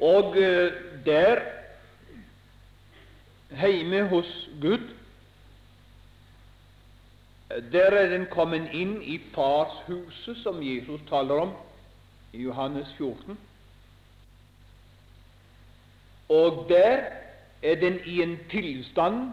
Og 0.00 0.36
eh, 0.36 0.72
der, 1.04 1.40
heime 3.50 4.08
hos 4.08 4.48
Gud, 4.60 4.88
der 7.72 7.90
er 7.90 8.08
den 8.08 8.26
kommet 8.30 8.70
inn 8.72 9.00
i 9.02 9.18
farshuset, 9.34 10.36
som 10.42 10.62
Jesus 10.62 11.00
taler 11.08 11.42
om 11.42 11.52
i 12.32 12.42
Johannes 12.42 12.94
14. 12.96 13.38
Og 16.28 16.66
der 16.68 17.02
er 17.62 17.74
den 17.74 17.98
i 18.06 18.22
en 18.22 18.38
tilstand 18.50 19.32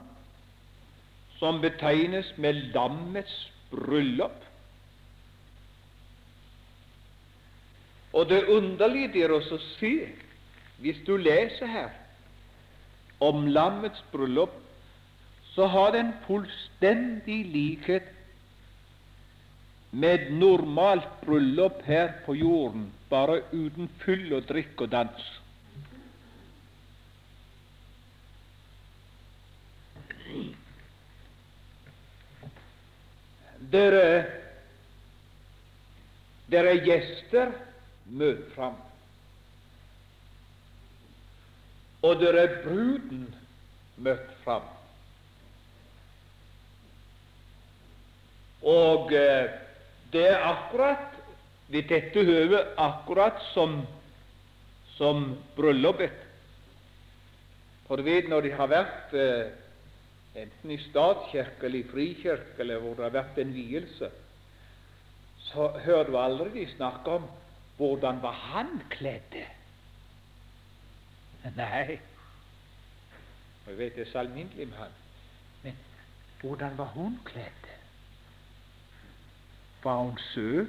som 1.38 1.62
betegnes 1.62 2.34
med 2.38 2.54
lammets 2.54 3.54
bryllup. 3.70 4.47
Og 8.14 8.30
det 8.30 8.46
underlige 8.48 9.24
er 9.24 9.34
å 9.36 9.42
se, 9.78 9.94
hvis 10.82 11.00
du 11.08 11.16
leser 11.18 11.68
her 11.68 11.90
om 13.20 13.48
lammets 13.50 14.04
bryllup, 14.12 14.54
så 15.56 15.66
har 15.74 15.96
den 15.96 16.14
fullstendig 16.28 17.40
likhet 17.50 18.14
med 19.92 20.30
normalt 20.38 21.10
bryllup 21.24 21.82
her 21.88 22.12
på 22.26 22.36
jorden, 22.38 22.92
bare 23.10 23.42
uten 23.52 23.90
fyll 24.04 24.34
og 24.38 24.46
drikk 24.50 24.86
og 24.86 24.92
dans. 24.94 25.30
Dere, 33.72 34.04
dere 36.52 36.76
gjester, 36.86 37.50
møt 38.10 38.44
fram. 38.56 38.76
Og 42.02 42.20
der 42.22 42.38
er 42.40 42.58
bruden, 42.64 43.36
møtt 43.98 44.34
fram. 44.44 44.66
Og 48.64 49.14
eh, 49.14 49.50
det 50.14 50.24
er 50.30 50.44
akkurat 50.46 51.18
ved 51.68 51.90
dette 51.90 52.24
høvet 52.24 52.74
akkurat 52.78 53.42
som, 53.54 53.82
som 54.96 55.34
bryllupet. 55.56 56.14
For 57.88 58.00
du 58.00 58.04
vet, 58.04 58.30
når 58.30 58.44
de 58.44 58.54
har 58.56 58.70
vært 58.72 59.16
eh, 59.16 59.50
enten 60.38 60.72
i 60.72 60.80
statskirke 60.90 61.68
eller 61.68 61.82
i 61.82 61.90
frikirke, 61.92 62.60
eller 62.60 62.82
hvor 62.84 62.98
det 62.98 63.08
har 63.08 63.16
vært 63.16 63.42
en 63.42 63.54
vielse, 63.56 64.10
så 65.48 65.70
hører 65.86 66.10
du 66.10 66.18
aldri 66.20 66.50
de 66.60 66.66
snakke 66.76 67.20
om 67.20 67.28
hvordan 67.78 68.22
var 68.22 68.32
han 68.32 68.82
kledd. 68.90 69.38
Nei, 71.56 72.00
jeg 73.68 73.78
vet 73.78 73.96
det 73.96 74.08
er 74.08 74.12
så 74.12 74.20
alminnelig 74.20 74.68
med 74.68 74.78
han. 74.78 74.98
Men 75.64 75.78
hvordan 76.42 76.78
var 76.78 76.86
hun 76.86 77.20
kledd? 77.26 77.70
Var 79.84 79.98
hun 80.04 80.18
søt? 80.34 80.68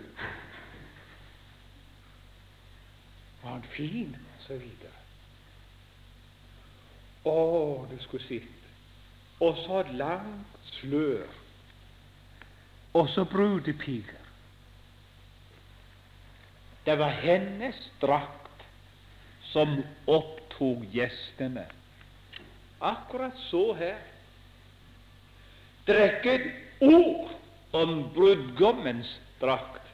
Var 3.43 3.51
hun 3.51 3.65
fin? 3.77 4.17
Og 4.17 4.45
så 4.47 4.59
videre. 4.59 4.95
Å, 7.25 7.87
du 7.91 7.97
skulle 8.03 8.25
sett. 8.29 8.71
Og 9.41 9.59
så 9.65 9.83
et 9.83 9.93
langt 9.95 10.71
slør. 10.79 11.27
Og 12.99 13.09
så 13.15 13.25
brudepiker. 13.25 14.28
Det 16.89 16.97
var 16.97 17.09
hennes 17.11 17.77
drakt 18.01 18.63
som 19.53 19.83
opptok 20.09 20.87
gjestene. 20.89 21.67
Akkurat 22.79 23.37
så 23.51 23.75
her. 23.77 23.99
Det 25.85 25.97
er 26.01 26.15
ikke 26.15 26.33
et 26.39 26.87
ord 26.89 27.35
om 27.77 27.93
brudgommens 28.15 29.11
drakt, 29.37 29.85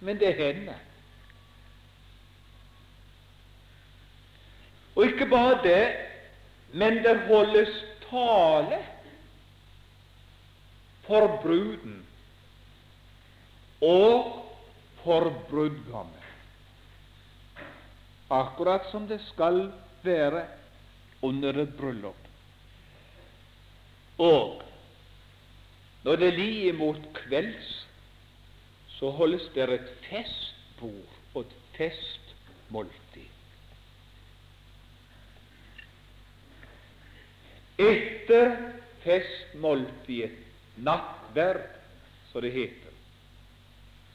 men 0.00 0.16
det 0.16 0.30
er 0.30 0.38
henne. 0.38 0.76
Og 4.96 5.10
ikke 5.10 5.28
bare 5.28 5.58
det, 5.66 5.82
men 6.72 7.02
det 7.04 7.18
holdes 7.28 7.74
tale 8.06 8.78
for 11.04 11.36
bruden 11.44 12.00
og 13.84 14.40
for 15.04 15.28
brudgommen 15.52 16.19
akkurat 18.30 18.90
som 18.90 19.06
det 19.10 19.20
skal 19.26 19.68
være 20.02 20.46
under 21.22 21.62
et 21.62 21.72
bryllup. 21.76 22.28
Og 24.18 24.62
når 26.04 26.16
det 26.16 26.32
lider 26.38 26.78
mot 26.78 27.00
kvelds, 27.14 27.70
så 28.98 29.10
holdes 29.10 29.48
det 29.54 29.68
et 29.72 29.90
festbord 30.06 31.18
og 31.34 31.44
et 31.44 31.56
festmåltid. 31.76 33.28
Etter 37.80 38.50
festmåltidet, 39.04 40.36
nattverd, 40.76 41.64
som 42.32 42.44
det 42.44 42.52
heter, 42.52 42.92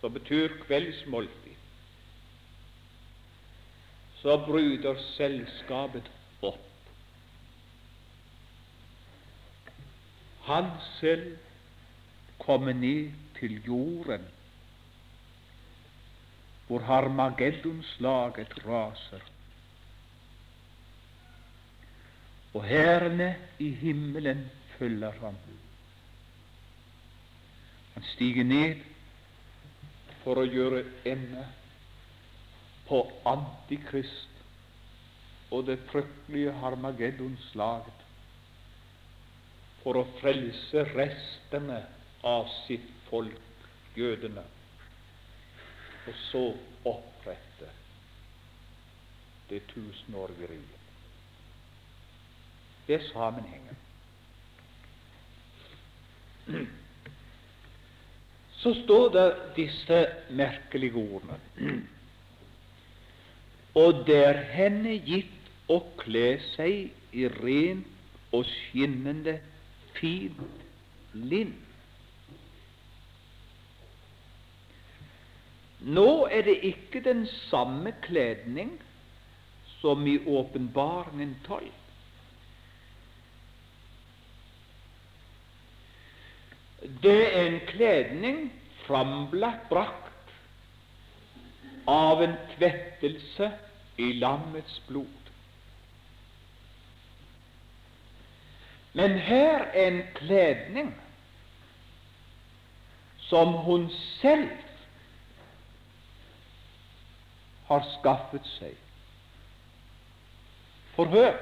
så 0.02 0.10
betyr 0.10 0.54
kveldsmåltid 0.68 1.45
så 4.26 4.40
bryter 4.42 4.98
selskapet 5.14 6.08
opp. 6.42 6.62
Han 10.48 10.70
selv 11.00 11.36
kommer 12.42 12.74
ned 12.74 13.12
til 13.38 13.60
jorden, 13.68 14.24
hvor 16.66 16.82
Harmageddonslaget 16.88 18.56
raser. 18.66 19.22
Og 22.54 22.66
hærene 22.66 23.28
i 23.60 23.70
himmelen 23.70 24.42
følger 24.80 25.12
ham. 25.20 25.38
Han 27.94 28.10
stiger 28.16 28.50
ned 28.50 28.82
for 30.24 30.42
å 30.42 30.48
gjøre 30.50 30.82
ende 31.06 31.46
på 32.88 33.02
Antikrist 33.26 34.36
og 35.52 35.66
det 35.70 35.80
fryktelige 35.90 36.54
Harmageddonslaget 36.62 38.04
for 39.84 40.00
å 40.00 40.06
frelse 40.20 40.84
restene 40.96 41.84
av 42.26 42.48
sitt 42.66 42.88
folk, 43.10 43.68
jødene, 43.96 44.44
og 46.06 46.16
så 46.28 46.42
opprette 46.90 47.70
det 49.50 49.62
tusenårige 49.70 50.50
riket. 50.50 50.82
Det 52.88 52.98
er 52.98 53.06
sammenhengen. 53.12 53.78
Så 58.62 58.74
står 58.84 59.10
det 59.14 59.28
disse 59.58 60.00
merkelige 60.34 61.02
ordene 61.02 61.38
og 63.76 64.06
det 64.08 64.22
er 64.24 64.42
henne 64.56 64.96
gitt 65.04 65.50
å 65.72 65.82
kle 66.00 66.38
seg 66.54 67.16
i 67.16 67.28
rent 67.42 68.36
og 68.36 68.46
skinnende 68.48 69.38
fint 69.98 70.64
linn. 71.16 71.54
Nå 75.86 76.26
er 76.34 76.48
det 76.48 76.56
ikke 76.66 77.04
den 77.06 77.26
samme 77.50 77.92
kledning 78.06 78.72
som 79.82 80.08
i 80.10 80.16
Åpenbaringen 80.26 81.36
12. 81.46 81.68
Det 87.04 87.20
er 87.28 87.44
en 87.44 87.60
kledning 87.70 88.42
framlagt 88.86 89.70
brakt 89.70 90.34
av 91.90 92.24
en 92.26 92.36
tvettelse 92.56 93.52
i 93.98 94.14
lammets 94.20 94.82
blod. 94.88 95.32
Men 98.96 99.18
her 99.20 99.66
er 99.74 99.88
en 99.88 100.02
kledning 100.16 100.94
som 103.28 103.52
hun 103.66 103.90
selv 104.22 104.50
har 107.68 107.84
skaffet 107.98 108.48
seg. 108.56 108.78
For 110.96 111.12
hør 111.12 111.36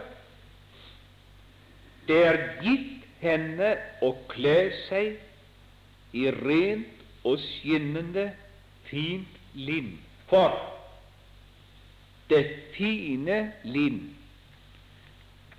det 2.07 2.19
er 2.27 2.39
gitt 2.63 3.05
henne 3.21 3.75
å 4.03 4.15
kle 4.31 4.57
seg 4.87 6.17
i 6.17 6.25
rent 6.35 7.03
og 7.23 7.37
skinnende, 7.39 8.31
fint 8.89 9.37
linn. 9.55 9.93
For 10.27 10.57
det 12.33 12.43
fine 12.73 13.39
lind 13.63 14.09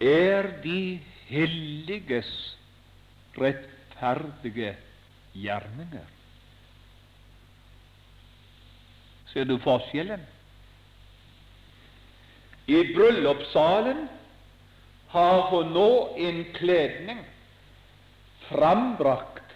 er 0.03 0.49
de 0.65 0.99
helliges 1.29 2.31
rettferdige 3.39 4.75
gjerninger. 5.35 6.11
Ser 9.31 9.47
du 9.51 9.57
forskjellen? 9.63 10.23
I 12.71 12.81
bryllupssalen 12.95 14.07
har 15.15 15.41
hun 15.51 15.73
nå 15.75 15.91
en 16.27 16.45
kledning 16.57 17.21
frambrakt 18.49 19.55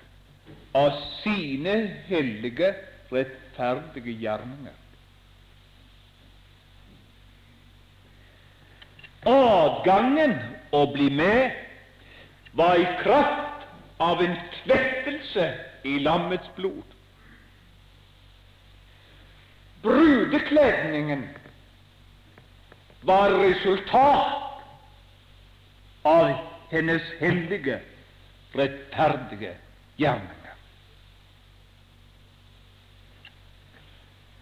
av 0.76 0.92
sine 1.22 1.76
hellige, 2.08 2.74
rettferdige 3.10 4.14
gjerninger. 4.20 4.74
Adgangen 9.26 10.36
å 10.70 10.86
bli 10.92 11.08
med 11.10 11.50
var 12.52 12.76
i 12.76 12.86
kraft 13.02 13.66
av 13.98 14.22
en 14.22 14.36
kvettelse 14.62 15.48
i 15.82 15.98
lammets 15.98 16.48
blod. 16.56 16.84
Brudekledningen 19.82 21.28
var 23.00 23.30
resultat 23.30 24.62
av 26.02 26.32
hennes 26.70 27.02
hellige, 27.20 27.78
rettferdige 28.54 29.54
gjerninger. 29.96 30.34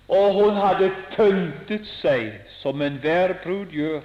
Og 0.09 0.35
hun 0.37 0.59
hadde 0.61 0.91
pyntet 1.17 1.89
seg 2.01 2.29
som 2.61 2.83
enhver 2.85 3.37
brud 3.45 3.75
gjør 3.75 4.05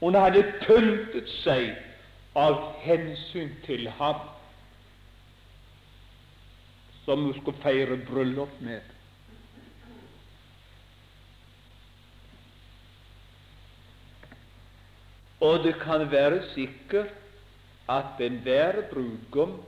hun 0.00 0.16
hadde 0.16 0.42
pyntet 0.64 1.28
seg 1.42 1.74
av 2.38 2.60
hensyn 2.80 3.50
til 3.66 3.88
ham 3.98 4.22
som 7.04 7.26
hun 7.26 7.34
skulle 7.40 7.60
feire 7.64 7.98
bryllup 8.08 8.60
med. 8.64 8.80
Og 15.40 15.64
det 15.64 15.74
kan 15.80 16.04
være 16.12 16.42
sikkert 16.54 17.12
at 17.88 18.20
enhver 18.20 18.82
brudgom 18.92 19.60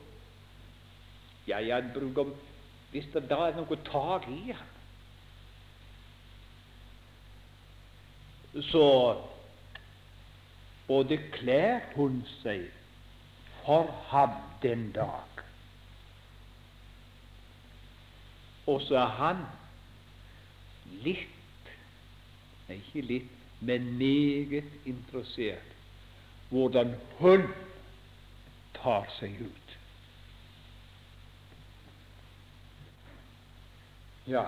Ja, 1.49 1.59
ja, 1.59 1.79
en 1.79 1.91
brudgom 1.95 2.35
Hvis 2.91 3.09
det 3.15 3.25
da 3.31 3.39
er 3.49 3.57
noe 3.57 3.77
tak 3.89 4.29
i 4.29 4.53
ham, 4.53 4.69
så 8.69 8.85
både 10.93 11.17
kler 11.33 11.81
hun 11.97 12.19
seg 12.43 12.67
for 13.65 13.89
ham 14.11 14.35
den 14.63 14.91
dag, 14.93 15.45
og 18.67 18.83
så 18.85 18.99
er 19.01 19.15
han 19.21 19.45
litt 21.07 21.39
Nei, 22.69 22.77
ikke 22.79 23.03
litt, 23.09 23.31
men 23.61 23.89
meget 23.99 24.69
interessert 24.87 25.73
hvordan 26.53 26.93
hun 27.19 27.49
tar 28.77 29.09
seg 29.17 29.41
ut. 29.43 29.73
Ja. 34.31 34.45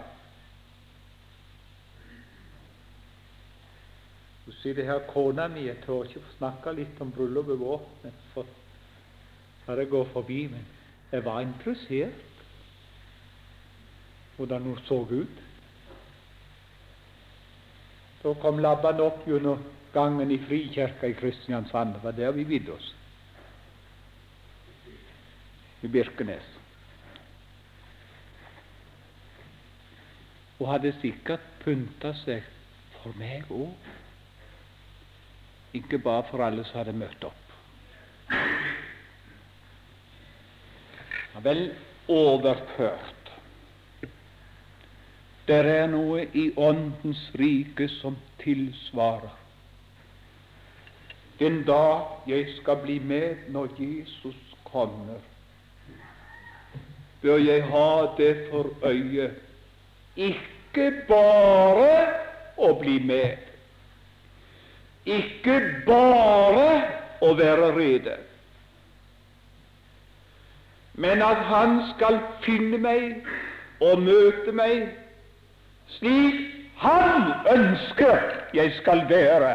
Du 4.47 4.53
det 4.75 4.85
her, 4.85 4.99
kona 5.09 5.49
mi 5.49 5.67
Jeg 5.67 5.77
tør 5.87 6.05
ikke 6.05 6.21
få 6.21 6.37
snakke 6.39 6.73
litt 6.77 7.01
om 7.01 7.13
bryllupet 7.13 7.59
vårt, 7.59 8.05
for 8.35 9.77
det 9.77 9.89
går 9.89 10.05
forbi. 10.13 10.47
Men 10.53 10.67
jeg 11.13 11.25
var 11.25 11.41
interessert 11.41 12.33
hvordan 14.37 14.63
hun 14.63 14.79
så 14.85 15.01
ut. 15.11 15.41
Så 18.23 18.35
kom 18.43 18.59
labbene 18.59 19.05
opp 19.05 19.25
gjennom 19.29 19.63
gangen 19.95 20.31
i 20.31 20.39
Frikirka 20.39 21.07
i 21.07 21.17
Kristiansand. 21.17 21.95
Det 21.95 22.05
var 22.05 22.13
der 22.13 22.33
vi 22.33 22.45
vidde 22.45 22.73
oss. 22.73 22.95
I 25.83 25.89
Birkenes. 25.89 26.47
Og 30.59 30.71
hadde 30.73 30.95
sikkert 31.01 31.45
pynta 31.65 32.15
seg 32.25 32.45
for 33.01 33.17
meg 33.21 33.49
òg. 33.53 33.73
Ikke 35.75 35.99
bare 35.99 36.25
for 36.31 36.45
alle 36.45 36.65
som 36.69 36.81
hadde 36.81 36.95
møtt 36.97 37.25
opp. 37.27 37.41
Vel 41.45 41.67
overført 42.09 43.25
det 45.45 45.57
er 45.69 45.89
noe 45.93 46.23
i 46.33 46.47
Åndens 46.57 47.21
rike 47.37 47.85
som 47.99 48.15
tilsvarer. 48.41 49.33
Den 51.39 51.65
dag 51.69 52.23
jeg 52.31 52.47
skal 52.61 52.79
bli 52.81 52.97
med 52.99 53.51
når 53.53 53.75
Jesus 53.77 54.39
kommer, 54.65 55.21
bør 57.21 57.43
jeg 57.43 57.65
ha 57.69 57.91
det 58.17 58.33
for 58.51 58.71
øye 58.87 59.31
ikke 60.17 60.87
bare 61.09 61.91
å 62.57 62.71
bli 62.81 62.99
med, 63.05 63.54
ikke 65.07 65.59
bare 65.87 66.69
å 67.25 67.33
være 67.37 67.71
rede, 67.77 68.17
men 70.95 71.23
at 71.23 71.45
Han 71.51 71.81
skal 71.95 72.21
finne 72.45 72.79
meg 72.79 73.27
og 73.83 74.03
møte 74.07 74.53
meg 74.55 74.89
slik 75.99 76.41
Han 76.81 77.33
ønsker 77.51 78.23
jeg 78.55 78.73
skal 78.81 79.05
være. 79.11 79.55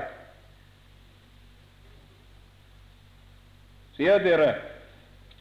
Sier 3.98 4.22
dere 4.24 4.54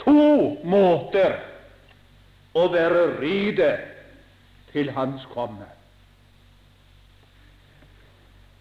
to 0.02 0.58
måter 0.66 1.36
å 2.58 2.66
være 2.72 3.04
rede 3.20 3.70
til 4.72 4.90
Hans 4.96 5.22
komme. 5.34 5.68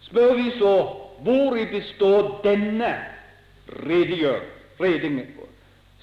Spør 0.06 0.34
vi 0.38 0.50
så 0.58 0.74
hvori 1.24 1.66
består 1.72 2.40
denne 2.44 2.92
redegjør, 3.84 4.42
reding, 4.80 5.20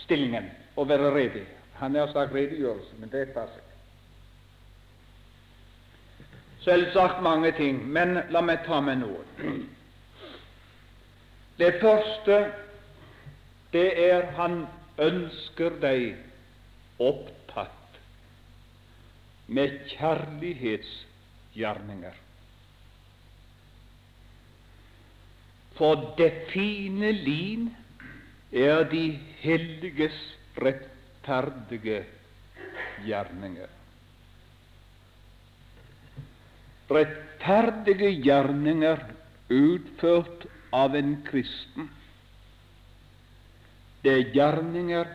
stillingen 0.03 0.49
å 0.75 0.85
være 0.87 1.13
redig? 1.15 1.45
Han 1.79 1.95
har 1.95 2.11
sagt 2.13 2.33
redegjørelse, 2.35 2.93
men 2.99 3.09
det 3.11 3.27
passer 3.35 3.61
Selvsagt 6.65 7.21
mange 7.21 7.51
ting, 7.53 7.77
men 7.93 8.17
la 8.33 8.41
meg 8.41 8.63
ta 8.65 8.79
med 8.81 9.03
noe. 9.03 9.21
Det 11.59 11.73
første, 11.77 12.39
det 13.69 13.91
er 14.01 14.25
han 14.33 14.65
ønsker 14.97 15.77
deg 15.83 16.15
opptatt 16.97 17.99
med 19.45 19.77
kjærlighetsgjerninger. 19.91 22.24
For 25.75 26.13
det 26.17 26.31
fine 26.53 27.11
lin 27.11 27.69
er 28.51 28.83
de 28.89 29.07
helliges 29.43 30.19
rettferdige 30.57 32.03
gjerninger. 33.05 33.75
rettferdige 36.89 38.11
gjerninger 38.21 39.01
utført 39.49 40.45
av 40.73 40.95
en 40.95 41.15
kristen. 41.25 41.89
Det 44.03 44.13
er 44.13 44.33
gjerninger 44.35 45.09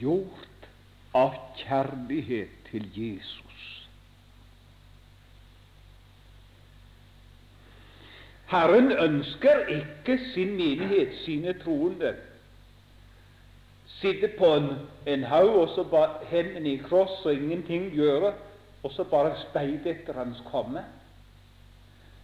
gjort 0.00 0.68
av 1.14 1.36
kjærlighet 1.60 2.70
til 2.70 2.88
Jesus. 2.96 3.41
Herren 8.52 8.92
ønsker 8.92 9.66
ikke 9.72 10.18
sin 10.34 10.56
menighet, 10.56 11.14
sine 11.24 11.54
troende, 11.64 12.14
sitte 13.86 14.28
på 14.38 14.50
en, 14.58 14.66
en 15.06 15.24
haug 15.24 15.54
og 15.62 15.68
så 15.72 15.84
bare 15.88 16.26
hendene 16.28 16.74
i 16.74 16.82
kross 16.84 17.24
og 17.24 17.32
ingenting 17.34 17.90
gjøre, 17.94 18.34
og 18.82 18.92
så 18.92 19.04
bare 19.08 19.32
speide 19.46 19.94
etter 19.94 20.18
Hans 20.18 20.42
komme. 20.50 20.82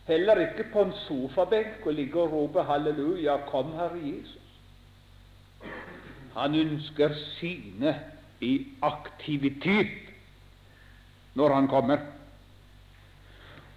Heller 0.09 0.41
ikke 0.45 0.69
på 0.73 0.83
en 0.83 0.93
sofabenk 1.07 1.87
og 1.87 1.95
ligge 1.95 2.21
og 2.21 2.33
rope 2.33 2.63
'Halleluja, 2.63 3.37
kom, 3.47 3.73
Herre 3.73 4.01
Jesus'. 4.03 4.49
Han 6.37 6.55
ønsker 6.55 7.09
sine 7.41 7.97
i 8.41 8.67
aktivitet 8.83 10.13
når 11.35 11.55
han 11.55 11.69
kommer. 11.69 11.99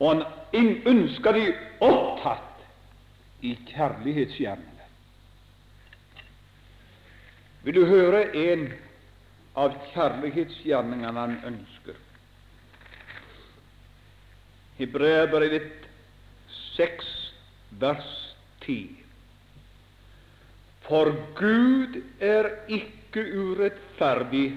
Og 0.01 0.15
han 0.15 0.69
ønsker 0.89 1.37
de 1.37 1.43
opptatt 1.85 2.63
i 3.45 3.53
kjærlighetsgjerningene. 3.69 4.87
Vil 7.61 7.77
du 7.77 7.83
høre 7.85 8.23
en 8.37 8.65
av 9.61 9.75
kjærlighetsgjerningene 9.91 11.21
han 11.21 11.37
ønsker? 11.51 11.99
Hebreabrevet 14.81 15.85
6, 16.73 17.13
vers 17.83 18.11
10. 18.65 18.79
For 20.87 21.13
Gud 21.37 22.01
er 22.17 22.49
ikke 22.73 23.27
urettferdig, 23.37 24.47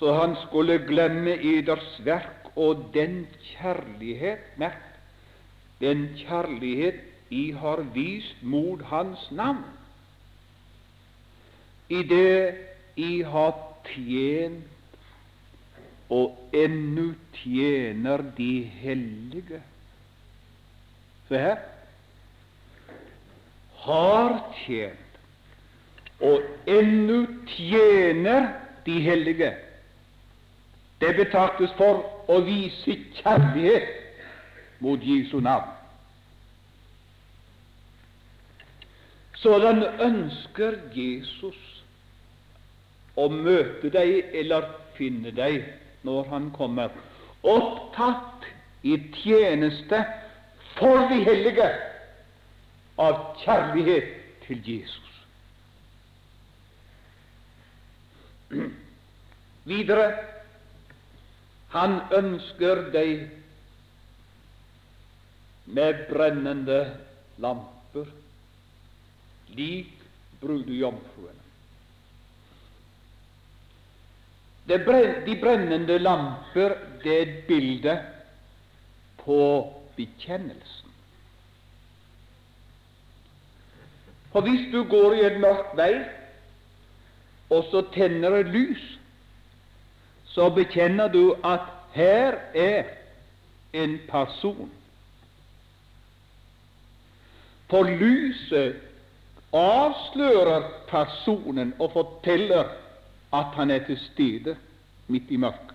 så 0.00 0.16
han 0.16 0.38
skulle 0.46 0.80
glemme 0.88 1.36
eders 1.36 1.98
verk 2.06 2.39
og 2.56 2.90
den 2.94 3.26
kjærlighet 3.42 4.38
merk, 4.56 4.82
den 5.80 6.08
kjærlighet 6.16 7.00
I 7.30 7.50
har 7.50 7.84
vist 7.94 8.42
mot 8.42 8.82
Hans 8.82 9.30
navn, 9.30 9.64
i 11.88 12.02
det 12.02 12.54
I 12.96 13.22
har 13.22 13.54
tjent 13.94 14.64
og 16.10 16.50
ennu 16.52 17.12
tjener 17.34 18.22
de 18.36 18.62
hellige. 18.62 19.62
Se 21.28 21.38
her. 21.38 21.56
Har 23.84 24.54
tjent 24.64 25.20
og 26.20 26.42
ennu 26.66 27.26
tjener 27.46 28.48
de 28.86 29.00
hellige. 29.00 29.54
Det 31.00 31.14
betraktes 31.16 31.70
for 31.78 32.02
å 32.30 32.38
vise 32.46 32.96
kjærlighet 33.18 33.90
mot 34.84 35.02
Jesu 35.02 35.40
navn. 35.42 35.76
Sådan 39.40 39.82
ønsker 40.04 40.76
Jesus 40.94 41.58
å 43.16 43.28
møte 43.32 43.90
deg 43.92 44.34
eller 44.36 44.68
finne 44.98 45.32
deg 45.34 45.64
når 46.04 46.28
han 46.32 46.50
kommer, 46.56 46.92
opptatt 47.42 48.44
i 48.84 48.98
tjeneste 49.20 50.02
for 50.76 51.08
de 51.08 51.22
hellige 51.24 51.68
av 53.00 53.40
kjærlighet 53.42 54.12
til 54.44 54.60
Jesus. 54.64 55.08
Videre 59.70 60.29
han 61.70 62.00
ønsker 62.16 62.88
deg 62.94 63.28
med 65.70 66.06
brennende 66.10 66.80
lamper, 67.38 68.08
lik 69.54 69.92
brudejomfruene. 70.40 71.46
De 74.70 74.78
brennende 75.40 75.98
lamper 75.98 76.76
det 77.02 77.14
er 77.14 77.22
et 77.22 77.46
bilde 77.46 77.96
på 79.22 79.40
bekjennelsen. 79.96 80.90
For 84.30 84.46
hvis 84.46 84.68
du 84.72 84.84
går 84.90 85.16
i 85.18 85.26
en 85.26 85.40
mørk 85.42 85.72
vei, 85.78 85.92
og 87.50 87.66
så 87.70 87.82
tenner 87.94 88.36
et 88.38 88.52
lys, 88.54 88.84
så 90.30 90.50
bekjenner 90.50 91.08
du 91.08 91.34
at 91.44 91.66
her 91.92 92.38
er 92.54 92.84
en 93.72 93.98
person. 94.08 94.70
For 97.70 97.82
lyset 97.82 98.76
avslører 99.52 100.62
personen 100.88 101.74
og 101.78 101.92
forteller 101.92 102.64
at 103.34 103.54
han 103.54 103.70
er 103.70 103.84
til 103.86 103.98
stede 103.98 104.56
midt 105.06 105.30
i 105.30 105.36
mørket. 105.36 105.74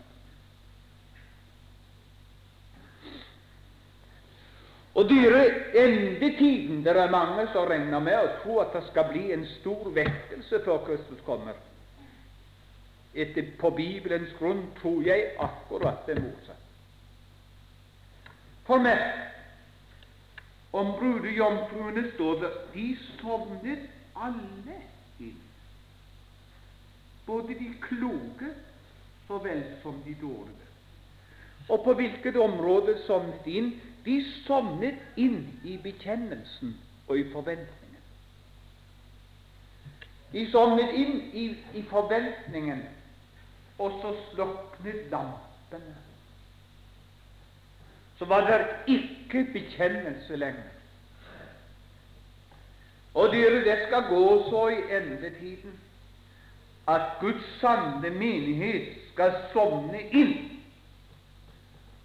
Og 4.95 5.09
dyre 5.09 5.43
endetiden 5.75 6.83
Det 6.85 6.97
er 6.97 7.11
mange 7.11 7.47
som 7.53 7.67
regner 7.67 7.99
med 7.99 8.15
og 8.15 8.29
tror 8.43 8.61
at 8.63 8.73
det 8.73 8.83
skal 8.91 9.09
bli 9.11 9.33
en 9.33 9.47
stor 9.59 9.89
vekkelse 9.89 10.61
før 10.65 10.77
Kristus 10.77 11.19
kommer. 11.25 11.51
Etter, 13.15 13.47
på 13.59 13.69
Bibelens 13.71 14.33
grunn 14.39 14.65
tror 14.81 15.03
jeg 15.07 15.29
akkurat 15.39 16.03
det 16.07 16.17
motsatte. 16.19 16.61
For 18.67 18.81
meg 18.83 18.99
om 20.75 20.91
brudejomfruene 20.99 22.09
står 22.15 22.41
det 22.41 22.51
de 22.73 22.85
sovnet 23.21 23.85
alle 24.19 24.79
inn. 25.23 25.37
Både 27.25 27.55
de 27.55 27.69
kloke 27.81 28.51
så 29.27 29.39
vel 29.45 29.63
som 29.83 30.01
de 30.05 30.15
dårlige. 30.21 30.65
Og 31.69 31.83
på 31.83 31.93
hvilket 31.97 32.35
område 32.37 32.97
sovnet 33.05 33.45
de 33.45 33.55
inn? 33.61 33.71
De 34.05 34.19
sovnet 34.45 34.99
inn 35.17 35.39
i 35.63 35.77
bekjennelsen 35.81 36.75
og 37.07 37.17
i 37.19 37.25
forventningen. 37.31 38.03
De 40.33 40.43
sovnet 40.51 40.91
inn 40.93 41.17
i, 41.33 41.45
i 41.73 41.81
forventningen, 41.89 42.83
og 43.79 43.99
så 44.01 44.15
sluknet 44.31 45.09
lampene. 45.11 45.95
Så 48.17 48.25
var 48.25 48.47
det 48.47 48.67
ikke 48.87 49.47
bekjennelse 49.53 50.35
lenger. 50.35 50.71
Og 53.13 53.31
dere, 53.31 53.63
det 53.63 53.77
skal 53.87 54.03
gå 54.09 54.49
så 54.49 54.67
i 54.67 54.97
endetiden 54.97 55.79
at 56.87 57.01
Guds 57.19 57.59
sanne 57.61 58.09
menighet 58.09 58.87
skal 59.13 59.33
sovne 59.53 60.01
inn 60.11 60.35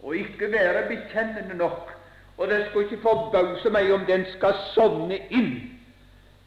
og 0.02 0.16
ikke 0.16 0.52
være 0.52 0.86
bekjennende 0.88 1.54
nok. 1.54 1.90
Og 2.38 2.48
det 2.48 2.66
skulle 2.66 2.84
ikke 2.84 3.02
forbause 3.02 3.70
meg 3.70 3.92
om 3.92 4.06
den 4.08 4.24
skal 4.36 4.54
sovne 4.74 5.18
inn 5.28 5.50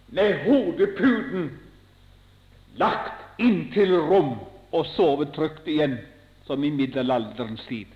med 0.08 0.40
hodeputen 0.48 1.52
lagt 2.82 3.22
inntil 3.38 4.00
rom 4.00 4.34
og 4.74 4.88
sove 4.96 5.30
trygt 5.36 5.68
igjen, 5.70 6.00
som 6.48 6.64
i 6.64 6.72
middelalderens 6.74 7.62
tid. 7.70 7.92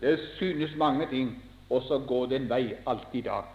Det 0.00 0.18
synes 0.36 0.74
mange 0.76 1.06
ting, 1.10 1.30
og 1.70 1.82
så 1.86 1.98
går 1.98 2.26
det 2.26 2.40
en 2.40 2.50
vei 2.50 2.64
alt 2.86 3.14
i 3.14 3.22
dag. 3.22 3.46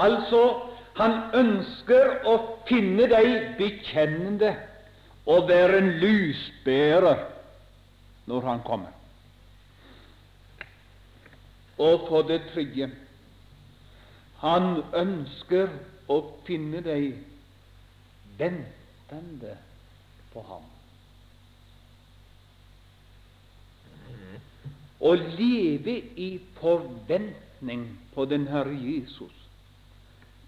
Altså, 0.00 0.42
han 0.96 1.16
ønsker 1.36 2.24
å 2.28 2.36
finne 2.68 3.08
deg 3.10 3.56
bekjennende 3.58 4.54
og 5.28 5.48
være 5.48 5.80
en 5.82 5.90
lysbærer 6.00 7.26
når 8.30 8.48
han 8.48 8.64
kommer. 8.64 8.99
Og 11.80 12.04
for 12.08 12.26
det 12.28 12.42
tredje 12.52 12.90
han 14.40 14.82
ønsker 14.96 15.72
å 16.08 16.16
finne 16.46 16.80
deg 16.84 17.10
ventende 18.40 19.56
på 20.32 20.44
ham. 20.48 20.64
Å 25.00 25.12
leve 25.16 25.96
i 26.20 26.30
forventning 26.60 27.84
på 28.14 28.24
den 28.28 28.48
Herre 28.52 28.76
Jesus 28.76 29.36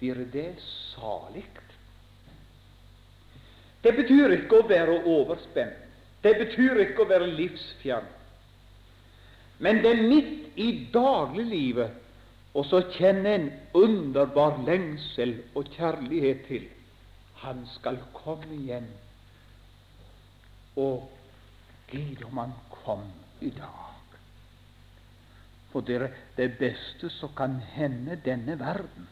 blir 0.01 0.25
det 0.33 0.51
salig. 0.93 1.47
Det 3.83 3.93
betyr 3.97 4.37
ikke 4.37 4.61
å 4.61 4.67
være 4.69 5.01
overspent. 5.11 5.79
Det 6.23 6.37
betyr 6.39 6.81
ikke 6.85 7.03
å 7.05 7.09
være 7.11 7.31
livsfjern. 7.35 8.07
Men 9.63 9.83
det 9.83 9.93
er 9.95 10.07
midt 10.09 10.59
i 10.59 10.69
dagliglivet 10.93 12.03
og 12.53 12.67
så 12.69 12.83
kjenner 12.93 13.39
en 13.39 13.49
underbar 13.75 14.59
lengsel 14.67 15.39
og 15.57 15.71
kjærlighet 15.73 16.45
til 16.49 16.69
Han 17.43 17.65
skal 17.67 17.97
komme 18.15 18.55
igjen. 18.55 18.87
Og 20.77 21.09
Gud, 21.91 22.23
om 22.29 22.39
Han 22.39 22.53
kom 22.71 23.03
i 23.41 23.51
dag. 23.51 23.89
For 25.73 25.81
dere, 25.81 26.13
det 26.37 26.53
beste 26.61 27.11
som 27.11 27.33
kan 27.37 27.57
hende 27.73 28.21
denne 28.25 28.59
verden, 28.61 29.09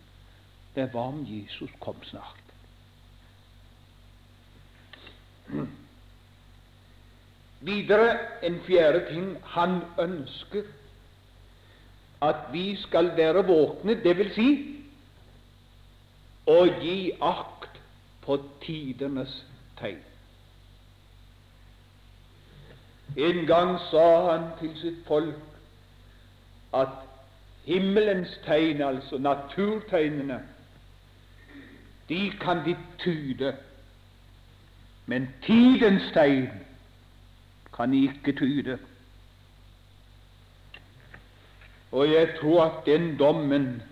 det 0.77 0.93
var 0.95 1.11
om 1.11 1.25
Jesus 1.27 1.73
kom 1.81 1.97
snart. 2.05 2.37
Videre 7.61 8.19
en 8.43 8.61
fjerde 8.67 9.05
ting 9.13 9.37
han 9.45 9.81
ønsker 9.99 10.63
at 12.23 12.37
vi 12.53 12.77
skal 12.77 13.17
være 13.17 13.45
våkne, 13.47 13.95
dvs. 14.05 14.35
Si, 14.35 14.49
å 16.47 16.65
gi 16.81 17.13
akt 17.21 17.81
på 18.25 18.37
tidenes 18.65 19.33
tegn. 19.81 20.01
En 23.17 23.45
gang 23.47 23.75
sa 23.91 24.07
han 24.31 24.49
til 24.61 24.73
sitt 24.81 25.01
folk 25.07 25.41
at 26.77 26.97
himmelens 27.65 28.33
tegn, 28.47 28.83
altså 28.83 29.19
naturtegnene, 29.19 30.41
de 32.09 32.23
kan 32.41 32.65
de 32.65 32.77
tyde, 32.99 33.55
men 35.07 35.29
tidens 35.47 36.13
tegn 36.15 36.49
kan 37.81 37.95
ikke 37.97 38.33
tyde. 38.37 38.79
Og 41.97 42.11
jeg 42.13 42.35
tror 42.41 42.65
at 42.65 42.81
den 42.87 43.15
dommen 43.19 43.83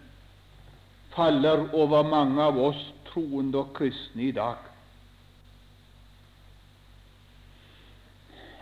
faller 1.14 1.64
over 1.72 2.04
mange 2.04 2.42
av 2.42 2.58
oss 2.60 2.82
troende 3.08 3.62
og 3.62 3.72
kristne 3.78 4.28
i 4.28 4.34
dag. 4.36 4.60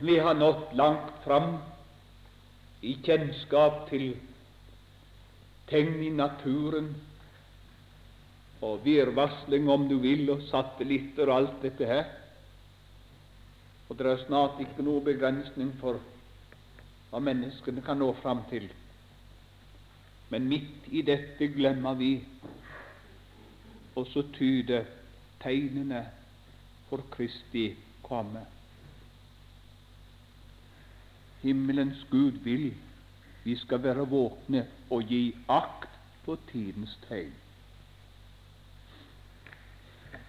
Vi 0.06 0.18
har 0.22 0.38
nådd 0.38 0.76
langt 0.78 1.24
fram 1.24 1.56
i 2.86 2.94
kjennskap 3.02 3.88
til 3.90 4.12
tegn 5.66 5.98
i 6.04 6.12
naturen, 6.14 6.92
og 8.62 8.84
virvarsling, 8.84 9.66
om 9.68 9.88
du 9.88 9.98
vil, 10.00 10.30
og 10.32 10.46
satellitter 10.48 11.28
og 11.28 11.36
alt 11.36 11.58
dette 11.66 11.88
her. 11.88 12.06
Og 13.88 13.98
det 13.98 14.06
er 14.06 14.24
snart 14.26 14.60
ikke 14.60 14.84
noe 14.86 15.04
begrensning 15.04 15.70
for 15.80 16.00
hva 17.10 17.20
menneskene 17.22 17.84
kan 17.86 18.00
nå 18.02 18.10
fram 18.22 18.42
til. 18.50 18.66
Men 20.30 20.48
midt 20.50 20.88
i 20.90 21.04
dette 21.06 21.48
glemmer 21.54 21.94
vi 21.94 22.10
også 23.96 24.26
tyde 24.34 24.82
tegnene 25.42 26.02
for 26.88 27.04
Kristi 27.14 27.68
komme. 28.02 28.42
Himmelens 31.42 32.02
Gud 32.10 32.42
vil 32.42 32.72
vi 33.46 33.54
skal 33.56 33.82
være 33.82 34.08
våkne 34.10 34.64
og 34.90 35.02
gi 35.06 35.30
akt 35.48 35.92
på 36.24 36.34
tidens 36.50 36.96
tegn. 37.06 37.30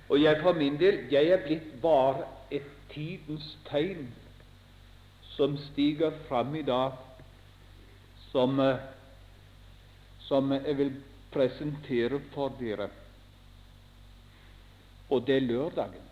Og 0.09 0.21
jeg 0.21 0.37
for 0.43 0.53
min 0.53 0.77
del, 0.79 0.99
jeg 1.11 1.33
er 1.33 1.41
blitt 1.47 1.71
bare 1.81 2.27
et 2.53 2.76
tidens 2.97 3.45
tegn 3.69 4.07
som 5.35 5.57
stiger 5.69 6.15
fram 6.27 6.55
i 6.55 6.63
dag, 6.65 6.97
som, 8.31 8.59
eh, 8.59 8.79
som 10.19 10.51
jeg 10.51 10.77
vil 10.77 10.93
presentere 11.31 12.19
for 12.33 12.49
dere. 12.59 12.89
Og 15.09 15.27
det 15.27 15.35
er 15.35 15.45
lørdagen. 15.45 16.07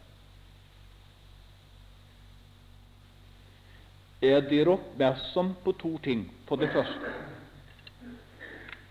Er 4.22 4.46
dere 4.50 4.78
oppmerksom 4.78 5.56
på 5.64 5.74
to 5.82 5.98
ting? 6.06 6.30
For 6.48 6.62
det 6.62 6.70
første 6.74 7.16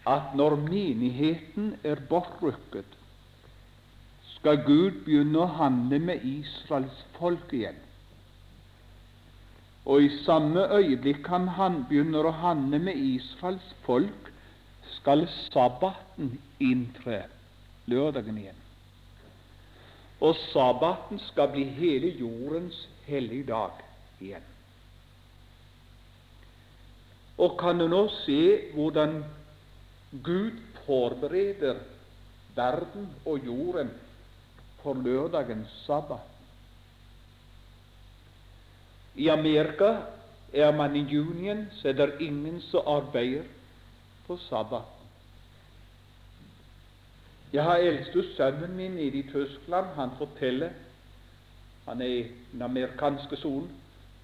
at 0.05 0.34
når 0.36 0.59
menigheten 0.66 1.76
er 1.84 1.97
bortrykket, 2.09 2.99
skal 4.34 4.61
Gud 4.66 4.99
begynne 5.07 5.40
å 5.40 5.53
handle 5.57 5.99
med 6.11 6.26
Israels 6.28 6.99
folk 7.16 7.53
igjen. 7.57 7.78
Og 9.85 10.03
i 10.03 10.11
samme 10.24 10.64
øyeblikk 10.76 11.26
han, 11.28 11.49
han 11.49 11.82
begynner 11.89 12.24
å 12.24 12.39
handle 12.41 12.78
med 12.87 12.97
Israels 12.97 13.66
folk, 13.85 14.30
skal 14.97 15.26
sabbaten 15.53 16.39
inntre, 16.62 17.24
lørdagen 17.91 18.39
igjen. 18.41 18.61
Og 20.24 20.37
sabbaten 20.53 21.20
skal 21.28 21.51
bli 21.53 21.66
hele 21.76 22.14
jordens 22.16 22.78
hellige 23.05 23.51
dag 23.51 23.82
igjen. 24.24 24.47
Og 27.39 27.59
kan 27.61 27.78
du 27.78 27.89
nå 27.91 28.07
se 28.22 28.70
hvordan 28.76 29.18
Gud 30.24 30.61
forbereder 30.85 31.82
verden 32.57 33.09
og 33.26 33.45
jorden 33.45 33.91
for 34.82 34.95
lørdagens 34.95 35.72
sabbat. 35.85 36.34
I 39.16 39.28
Amerika 39.30 39.96
er 40.52 40.72
man 40.72 40.96
i 40.96 41.18
union, 41.18 41.66
så 41.72 41.88
er 41.88 41.92
det 41.92 42.20
ingen 42.20 42.60
som 42.60 42.86
arbeider 42.86 43.46
på 44.26 44.36
sabbat. 44.36 44.90
Jeg 47.52 47.62
har 47.62 47.76
eldste 47.76 48.24
sønnen 48.36 48.76
min 48.76 48.96
nede 48.98 49.18
i 49.18 49.22
Tyskland. 49.30 49.86
Han 49.96 50.10
forteller 50.18 50.70
Han 51.86 52.00
er 52.00 52.06
i 52.06 52.26
den 52.52 52.62
amerikanske 52.62 53.36
sonen. 53.36 53.68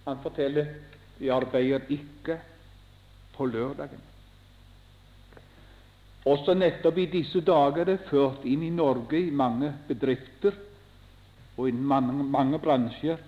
Han 0.06 0.16
forteller 0.22 0.66
de 1.18 1.32
arbeider 1.32 1.80
ikke 1.88 2.38
på 3.36 3.46
lørdagen. 3.46 4.00
Også 6.24 6.54
nettopp 6.54 6.98
i 6.98 7.06
disse 7.06 7.40
dager 7.40 7.80
er 7.80 7.84
det 7.84 8.08
ført 8.08 8.44
inn 8.44 8.62
i 8.62 8.72
Norge 8.72 9.20
i 9.20 9.30
mange 9.30 9.74
bedrifter 9.88 10.56
og 11.56 11.68
i 11.68 11.72
mange, 11.72 12.24
mange 12.24 12.58
bransjer 12.58 13.20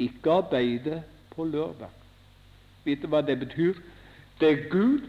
ikke 0.00 0.32
arbeide 0.32 1.02
på 1.34 1.44
lørdag. 1.44 1.92
Vet 2.84 3.02
du 3.02 3.10
hva 3.12 3.20
det 3.24 3.38
betyr? 3.40 3.78
Det 4.40 4.48
er 4.48 4.68
Gud 4.72 5.04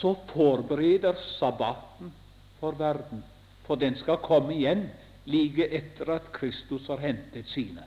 som 0.00 0.16
forbereder 0.32 1.14
sabbaten 1.38 2.12
for 2.60 2.76
verden, 2.78 3.22
for 3.66 3.78
den 3.80 3.96
skal 4.00 4.22
komme 4.24 4.54
igjen 4.56 4.88
like 5.30 5.68
etter 5.72 6.16
at 6.16 6.32
Kristus 6.32 6.88
har 6.90 7.00
hentet 7.00 7.48
sine. 7.52 7.86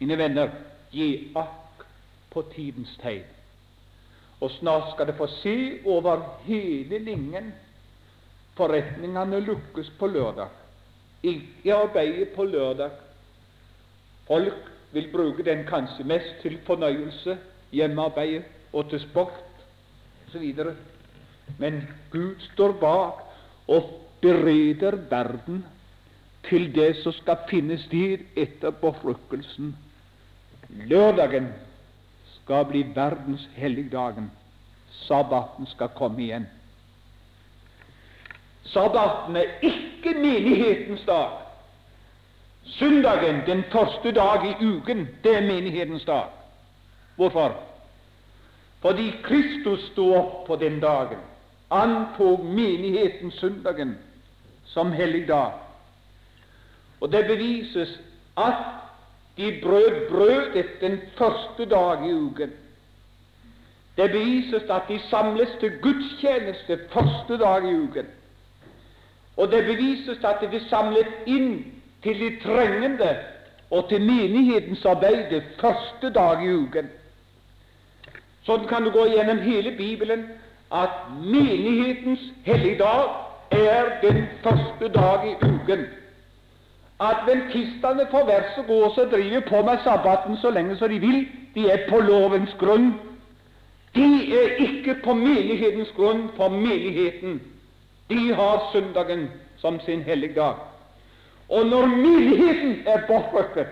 Mine 0.00 0.18
venner, 0.18 0.50
gi 0.94 1.30
akk 1.34 1.86
på 2.30 2.42
tidens 2.54 2.92
tegn. 3.02 3.24
Og 4.42 4.50
snart 4.58 4.92
skal 4.92 5.08
det 5.08 5.16
få 5.16 5.26
se 5.40 5.56
over 5.88 6.22
hele 6.44 6.98
linjen. 6.98 7.52
Forretningene 8.58 9.40
lukkes 9.40 9.90
på 9.98 10.06
lørdag. 10.06 10.52
Ikke 11.22 11.74
arbeide 11.74 12.26
på 12.34 12.44
lørdag. 12.44 12.90
Folk 14.28 14.73
vil 14.94 15.10
bruke 15.12 15.42
den 15.42 15.64
kanskje 15.66 16.06
mest 16.06 16.40
til 16.42 16.58
fornøyelse, 16.66 17.36
hjemmearbeid 17.74 18.42
og 18.72 18.90
til 18.90 19.00
sport 19.00 19.42
osv. 20.28 20.54
Men 21.58 21.82
Gud 22.10 22.34
står 22.52 22.72
bak 22.80 23.22
og 23.68 23.90
bereder 24.22 24.96
verden 25.10 25.64
til 26.48 26.74
det 26.74 26.96
som 27.02 27.12
skal 27.12 27.36
finne 27.50 27.78
sted 27.78 28.24
etter 28.36 28.70
bortrykkelsen. 28.70 29.74
Lørdagen 30.68 31.48
skal 32.34 32.66
bli 32.68 32.82
verdens 32.94 33.48
helligdagen. 33.56 34.30
Sabbaten 35.06 35.66
skal 35.66 35.88
komme 35.96 36.22
igjen. 36.22 36.46
Sabbaten 38.64 39.36
er 39.36 39.58
ikke 39.62 40.14
menighetens 40.18 41.04
dag. 41.06 41.43
Søndagen, 42.66 43.42
den 43.46 43.64
første 43.72 44.12
dag 44.12 44.46
i 44.50 44.64
uken, 44.64 45.08
det 45.24 45.36
er 45.36 45.40
menighetens 45.40 46.04
dag. 46.04 46.24
Hvorfor? 47.16 47.56
Fordi 48.80 49.12
Kristus 49.22 49.80
sto 49.92 50.14
opp 50.14 50.46
på 50.46 50.56
den 50.56 50.80
dagen, 50.80 51.20
antok 51.70 52.42
menigheten 52.44 53.30
søndagen 53.30 53.98
som 54.64 54.92
helligdag. 54.92 55.52
Og 57.00 57.12
det 57.12 57.26
bevises 57.26 58.00
at 58.36 58.54
de 59.36 59.60
brød 59.62 60.08
brødet 60.10 60.66
den 60.80 61.00
første 61.18 61.64
dag 61.64 62.06
i 62.08 62.12
uken. 62.12 62.52
Det 63.96 64.10
bevises 64.10 64.70
at 64.70 64.82
de 64.88 64.98
samles 65.10 65.48
til 65.60 65.78
gudstjeneste 65.82 66.78
første 66.92 67.38
dag 67.38 67.64
i 67.64 67.74
uken. 67.74 68.06
Og 69.36 69.50
det 69.50 69.64
bevises 69.64 70.24
at 70.24 70.44
de 70.52 70.60
samlet 70.68 71.08
inn 71.26 71.64
til 72.04 72.20
de 72.20 72.30
trengende 72.42 73.16
og 73.70 73.88
til 73.88 74.00
menighetens 74.00 74.84
arbeid 74.84 75.40
første 75.60 76.10
dag 76.14 76.44
i 76.44 76.52
uken. 76.52 76.90
Sånn 78.44 78.66
kan 78.68 78.84
du 78.84 78.92
gå 78.92 79.06
gjennom 79.08 79.40
hele 79.40 79.72
Bibelen 79.76 80.26
at 80.74 81.06
menighetens 81.24 82.20
helligdag 82.44 83.08
er 83.50 83.94
den 84.02 84.26
første 84.44 84.88
dag 84.92 85.24
i 85.30 85.34
uken. 85.40 85.86
Adventistene 87.00 88.06
får 88.10 88.26
være 88.26 88.52
så 88.56 88.62
gode 88.68 88.84
og 88.84 89.10
driver 89.10 89.40
på 89.48 89.62
med 89.62 89.78
sabbaten 89.84 90.36
så 90.36 90.50
lenge 90.50 90.76
som 90.76 90.88
de 90.88 90.98
vil. 90.98 91.26
De 91.54 91.70
er 91.70 91.88
på 91.88 92.00
lovens 92.00 92.54
grunn. 92.60 92.94
De 93.94 94.10
er 94.42 94.56
ikke 94.58 94.94
på 95.04 95.14
menighetens 95.14 95.92
grunn, 95.96 96.28
for 96.36 96.48
menigheten 96.48 97.40
de 98.10 98.34
har 98.34 98.70
søndagen 98.72 99.28
som 99.56 99.80
sin 99.80 100.02
helligdag. 100.02 100.73
Og 101.48 101.66
når 101.66 101.86
mildheten 101.86 102.86
er 102.88 103.06
bortrykket, 103.06 103.66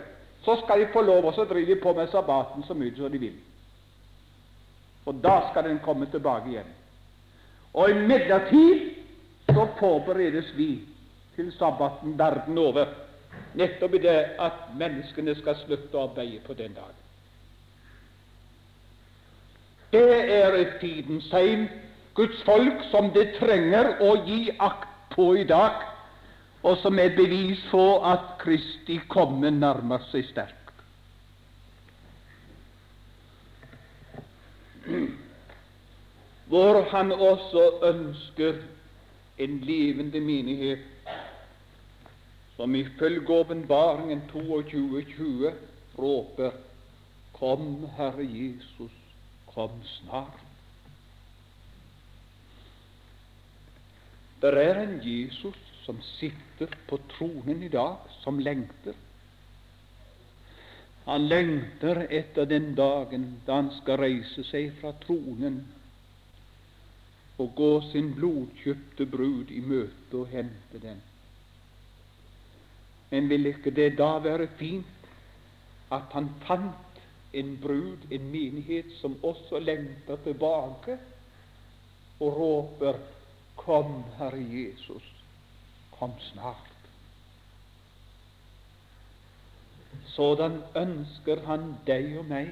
så 0.45 0.57
skal 0.65 0.81
de 0.81 0.93
få 0.93 1.03
lov 1.07 1.27
å 1.31 1.45
drive 1.45 1.79
på 1.81 1.93
med 1.95 2.11
sabbaten 2.11 2.65
så 2.67 2.75
mye 2.75 2.95
som 2.97 3.13
de 3.13 3.19
vil. 3.19 3.37
Og 5.07 5.15
da 5.23 5.39
skal 5.51 5.65
den 5.65 5.79
komme 5.85 6.07
tilbake 6.11 6.51
igjen. 6.51 6.73
Og 7.75 7.91
i 7.91 7.95
midlertid 7.95 8.91
så 9.51 9.67
forberedes 9.79 10.53
vi 10.57 10.83
til 11.37 11.53
sabbaten 11.59 12.19
verden 12.19 12.59
over 12.59 12.91
nettopp 13.55 13.95
i 13.95 14.03
det 14.03 14.19
at 14.41 14.67
menneskene 14.79 15.35
skal 15.39 15.57
slutte 15.65 15.97
å 15.97 16.09
arbeide 16.09 16.43
på 16.47 16.57
den 16.59 16.75
dagen. 16.77 16.99
Det 19.93 20.21
er 20.33 20.55
et 20.57 20.77
tidens 20.81 21.29
tegn, 21.31 21.67
Guds 22.15 22.43
folk, 22.45 22.85
som 22.91 23.11
det 23.13 23.35
trenger 23.39 23.97
å 24.05 24.15
gi 24.27 24.51
akt 24.61 24.89
på 25.15 25.33
i 25.37 25.45
dag, 25.49 25.81
og 26.63 26.77
som 26.79 26.99
er 26.99 27.17
bevis 27.17 27.63
på 27.71 27.85
at 28.07 28.37
Kristi 28.39 29.01
komme 29.11 29.51
nærmer 29.51 30.05
seg 30.11 30.27
sterkt. 30.31 30.59
Hvor 36.53 36.83
han 36.91 37.13
også 37.13 37.65
ønsker 37.89 38.61
en 39.43 39.59
levende 39.67 40.21
menighet 40.21 40.89
som 42.57 42.75
ifølge 42.75 43.31
åpenbaringen 43.41 44.23
22.20 44.35 45.55
råper 45.99 46.51
Kom, 47.33 47.89
Herre 47.97 48.23
Jesus, 48.23 48.93
kom 49.55 49.71
snart. 49.83 50.39
Det 54.43 54.53
er 54.63 54.79
en 54.83 55.01
Jesus 55.03 55.72
som 55.85 56.03
sitter 56.03 56.77
på 56.87 56.99
tronen 57.17 57.63
i 57.63 57.69
dag, 57.69 57.97
som 58.23 58.41
lengter. 58.41 58.95
Han 61.05 61.29
lengter 61.29 62.07
etter 62.11 62.47
den 62.47 62.75
dagen 62.79 63.41
da 63.47 63.59
han 63.59 63.71
skal 63.81 63.99
reise 64.05 64.45
seg 64.47 64.71
fra 64.79 64.93
tronen 65.03 65.65
og 67.43 67.55
gå 67.59 67.71
sin 67.91 68.13
blodkjøpte 68.15 69.07
brud 69.11 69.51
i 69.51 69.63
møte 69.67 70.21
og 70.21 70.31
hente 70.31 70.79
den. 70.83 71.01
Men 73.11 73.29
vil 73.29 73.51
ikke 73.51 73.73
det 73.75 73.97
da 73.99 74.15
være 74.23 74.47
fint 74.61 75.09
at 75.93 76.15
han 76.15 76.31
fant 76.47 77.01
en 77.33 77.57
brud, 77.61 78.07
en 78.11 78.29
menighet, 78.31 78.93
som 79.01 79.17
også 79.25 79.59
lengter 79.59 80.21
tilbake 80.25 80.97
og 82.21 82.39
råper 82.39 83.01
Kom, 83.57 84.03
Herre 84.19 84.41
Jesus, 84.41 85.12
kom 86.03 86.15
snart. 86.33 86.71
Sådan 90.07 90.63
ønsker 90.77 91.45
han 91.47 91.77
deg 91.87 92.17
og 92.19 92.27
meg. 92.27 92.49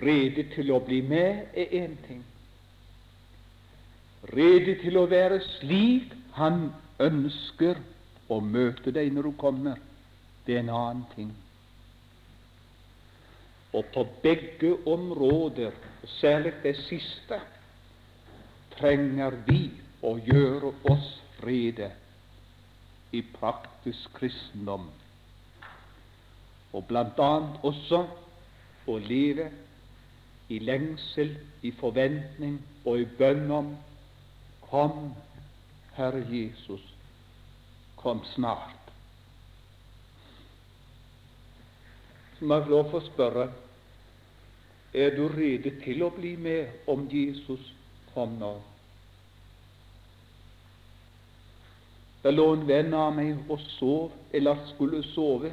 Rede 0.00 0.46
til 0.54 0.72
å 0.72 0.78
bli 0.80 1.02
med 1.04 1.52
er 1.52 1.74
én 1.82 1.98
ting. 2.06 2.22
Rede 4.32 4.78
til 4.80 4.96
å 4.96 5.04
være 5.10 5.42
slik 5.58 6.16
Han 6.32 6.70
ønsker 6.96 7.76
å 8.32 8.38
møte 8.40 8.88
deg 8.88 9.10
når 9.12 9.26
du 9.28 9.32
kommer, 9.36 9.76
det 10.46 10.54
er 10.54 10.62
en 10.62 10.70
annen 10.72 11.02
ting. 11.12 11.34
Og 13.76 13.84
på 13.92 14.06
begge 14.22 14.70
områder, 14.88 15.76
særlig 16.22 16.54
det 16.62 16.72
siste, 16.86 17.36
trenger 18.78 19.36
vi 19.44 19.66
å 20.00 20.14
gjøre 20.24 20.72
oss 20.88 21.10
rede 21.46 21.90
i 23.12 23.22
praktisk 23.34 24.12
kristendom, 24.16 24.88
og 26.72 26.86
bl.a. 26.88 27.32
også 27.62 28.04
å 28.88 28.98
leve 28.98 29.50
i 30.52 30.58
lengsel, 30.58 31.34
i 31.62 31.72
forventning 31.80 32.58
og 32.84 33.02
i 33.02 33.08
bønn 33.18 33.50
om 33.52 33.72
Kom, 34.72 35.10
Herre 35.98 36.22
Jesus, 36.30 36.84
kom 38.00 38.22
snart. 38.32 38.88
Så 42.38 42.48
må 42.48 42.56
jeg 42.56 42.72
lov 42.72 42.96
å 42.96 43.02
spørre 43.04 43.50
er 44.92 45.14
du 45.16 45.26
rede 45.28 45.74
til 45.84 46.02
å 46.04 46.10
bli 46.12 46.34
med 46.36 46.88
om 46.88 47.04
Jesus 47.12 47.72
kom 48.12 48.36
nå? 48.40 48.54
Det 52.22 52.30
lå 52.30 52.44
en 52.54 52.66
venn 52.66 52.94
av 52.94 53.14
meg 53.16 53.50
og 53.50 53.60
sov, 53.78 54.12
eller 54.32 54.60
skulle 54.70 55.02
sove, 55.10 55.50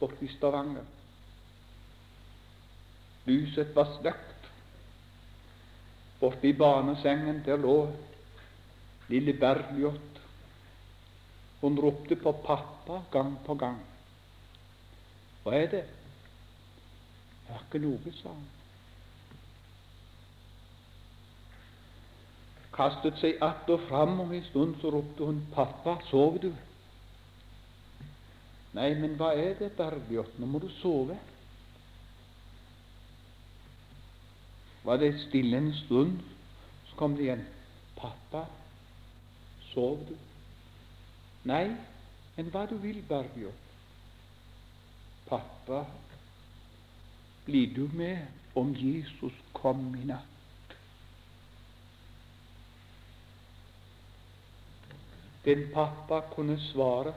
borte 0.00 0.26
i 0.26 0.28
Stavanger. 0.34 0.84
Lyset 3.24 3.72
var 3.76 3.88
sløkt. 3.96 4.48
Borte 6.20 6.48
i 6.48 6.56
barnesengen 6.56 7.40
der 7.46 7.60
lå 7.60 7.78
lille 9.08 9.32
Bergljot. 9.40 10.20
Hun 11.62 11.80
ropte 11.80 12.16
på 12.20 12.32
pappa 12.44 13.00
gang 13.12 13.38
på 13.46 13.56
gang. 13.56 13.80
Hva 15.44 15.56
er 15.56 15.70
det? 15.72 15.84
Det 17.44 17.54
er 17.54 17.64
ikke 17.64 17.80
noe, 17.80 18.12
sa 18.20 18.32
hun. 18.32 18.44
Kastet 22.74 23.18
seg 23.20 23.38
att 23.40 23.70
og 23.70 23.80
fram, 23.88 24.20
og 24.20 24.34
en 24.34 24.44
stund 24.44 24.74
så 24.80 24.90
ropte 24.90 25.24
hun 25.24 25.46
'Pappa, 25.52 25.96
sover 26.10 26.38
du?' 26.38 26.54
Nei, 28.74 28.94
men 28.98 29.14
hva 29.14 29.30
er 29.38 29.54
det, 29.58 29.72
Bergljot? 29.76 30.38
Nå 30.38 30.46
må 30.46 30.58
du 30.58 30.68
sove. 30.80 31.14
Var 34.84 34.96
det 34.96 35.20
stille 35.28 35.56
en 35.56 35.74
stund, 35.74 36.18
så 36.88 36.96
kom 36.96 37.14
det 37.16 37.22
igjen. 37.28 37.46
'Pappa, 37.96 38.44
sov 39.70 39.98
du?' 40.08 40.18
Nei, 41.44 41.76
men 42.36 42.50
hva 42.50 42.66
du 42.66 42.76
vil, 42.76 43.02
Bergljot? 43.08 43.64
Pappa, 45.26 45.84
blir 47.46 47.74
du 47.74 47.88
med 47.92 48.26
om 48.54 48.74
Jesus 48.74 49.32
kom 49.52 49.94
i 49.94 50.04
natt? 50.04 50.33
Den 55.44 55.68
pappa 55.72 56.20
kunne 56.34 56.56
svare, 56.72 57.12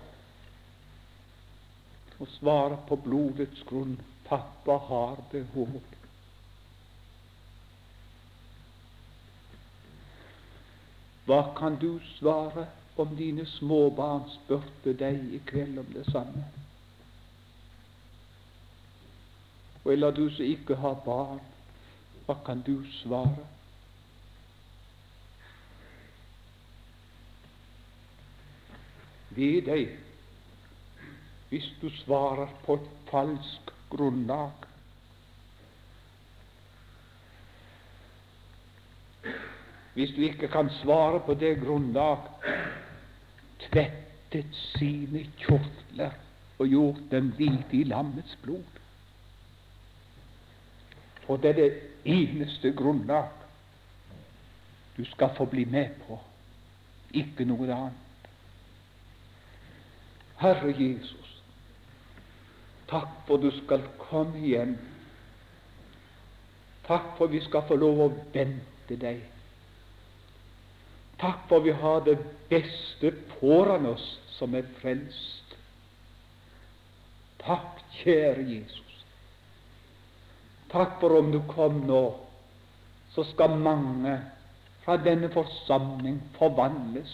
og 2.19 2.27
svare 2.27 2.77
på 2.87 2.95
blodets 2.95 3.63
grunn. 3.69 3.95
Pappa 4.27 4.75
har 4.89 5.21
håp. 5.53 5.93
Hva 11.27 11.41
kan 11.55 11.75
du 11.79 11.99
svare 12.17 12.67
om 12.95 13.15
dine 13.15 13.45
småbarn 13.45 14.27
spurte 14.33 14.93
deg 14.99 15.33
i 15.35 15.39
kveld 15.47 15.79
om 15.79 15.93
det 15.93 16.05
samme? 16.11 16.43
Eller 19.87 20.11
du 20.11 20.25
som 20.31 20.45
ikke 20.45 20.75
har 20.83 20.99
barn, 21.05 21.39
hva 22.25 22.35
kan 22.45 22.63
du 22.67 22.83
svare? 23.01 23.45
Ved 29.37 29.61
deg 29.69 29.95
hvis 31.47 31.67
du 31.79 31.87
svarer 32.03 32.49
på 32.65 32.75
et 32.75 32.87
falskt 33.07 33.69
grunnlag. 33.89 34.67
hvis 39.97 40.09
du 40.15 40.21
ikke 40.21 40.47
kan 40.47 40.69
svare 40.69 41.19
på 41.25 41.33
det 41.33 41.55
grunnlag, 41.57 42.17
tvettet 43.59 44.45
sine 44.77 45.23
kjortler 45.41 46.11
og 46.59 46.67
gjort 46.69 46.99
dem 47.11 47.31
hvite 47.33 47.79
i 47.79 47.83
lammets 47.83 48.35
blod. 48.43 48.77
For 51.25 51.41
det 51.41 51.49
er 51.49 51.57
det 51.57 51.71
eneste 52.05 52.75
grunnlag 52.77 53.33
du 54.97 55.01
skal 55.15 55.33
få 55.37 55.49
bli 55.49 55.65
med 55.65 55.97
på, 56.05 56.19
ikke 57.17 57.49
noe 57.49 57.65
annet. 57.65 58.06
Herre 60.37 60.73
Jesus, 60.77 61.31
takk 62.89 63.25
for 63.27 63.41
du 63.41 63.49
skal 63.63 63.81
komme 63.97 64.37
igjen. 64.37 64.75
Takk 66.87 67.15
for 67.17 67.27
vi 67.27 67.41
skal 67.43 67.65
få 67.67 67.75
lov 67.75 68.03
å 68.05 68.11
vente 68.35 68.95
deg. 69.01 69.23
Takk 71.17 71.47
for 71.49 71.65
vi 71.65 71.73
har 71.73 72.03
det 72.05 72.19
beste 72.51 73.11
foran 73.39 73.89
oss 73.89 74.05
som 74.37 74.53
er 74.55 74.67
frelst. 74.77 75.57
Takk, 77.41 77.81
kjære 78.03 78.45
Jesus. 78.45 79.01
Takk 80.71 80.99
for 81.01 81.17
om 81.17 81.31
du 81.33 81.39
kom 81.49 81.81
nå, 81.87 82.03
så 83.15 83.25
skal 83.31 83.57
mange 83.57 84.13
fra 84.85 84.97
denne 85.01 85.31
forsamling 85.33 86.19
forvandles 86.37 87.13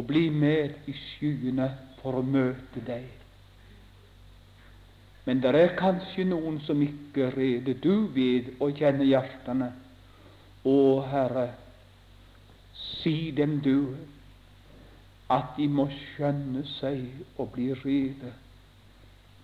og 0.00 0.06
bli 0.08 0.30
med 0.32 0.88
i 0.88 0.94
skyene 0.96 1.66
for 2.00 2.16
å 2.16 2.24
møte 2.24 2.80
deg. 2.86 3.04
Men 5.26 5.42
det 5.44 5.52
er 5.52 5.74
kanskje 5.76 6.24
noen 6.24 6.56
som 6.64 6.80
ikke 6.80 7.28
rede. 7.34 7.74
Du 7.84 8.08
vet 8.14 8.54
og 8.64 8.72
kjenner 8.80 9.04
hjertene. 9.04 9.68
Å, 10.64 10.78
Herre, 11.12 11.50
Si 12.80 13.30
dem, 13.36 13.58
du, 13.60 13.92
at 15.30 15.52
de 15.56 15.68
må 15.68 15.86
skjønne 15.92 16.64
seg 16.78 17.04
og 17.36 17.52
bli 17.54 17.70
rede, 17.84 18.32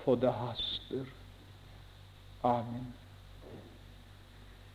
for 0.03 0.17
det 0.21 0.33
haster. 0.33 1.05
Amen. 2.45 2.89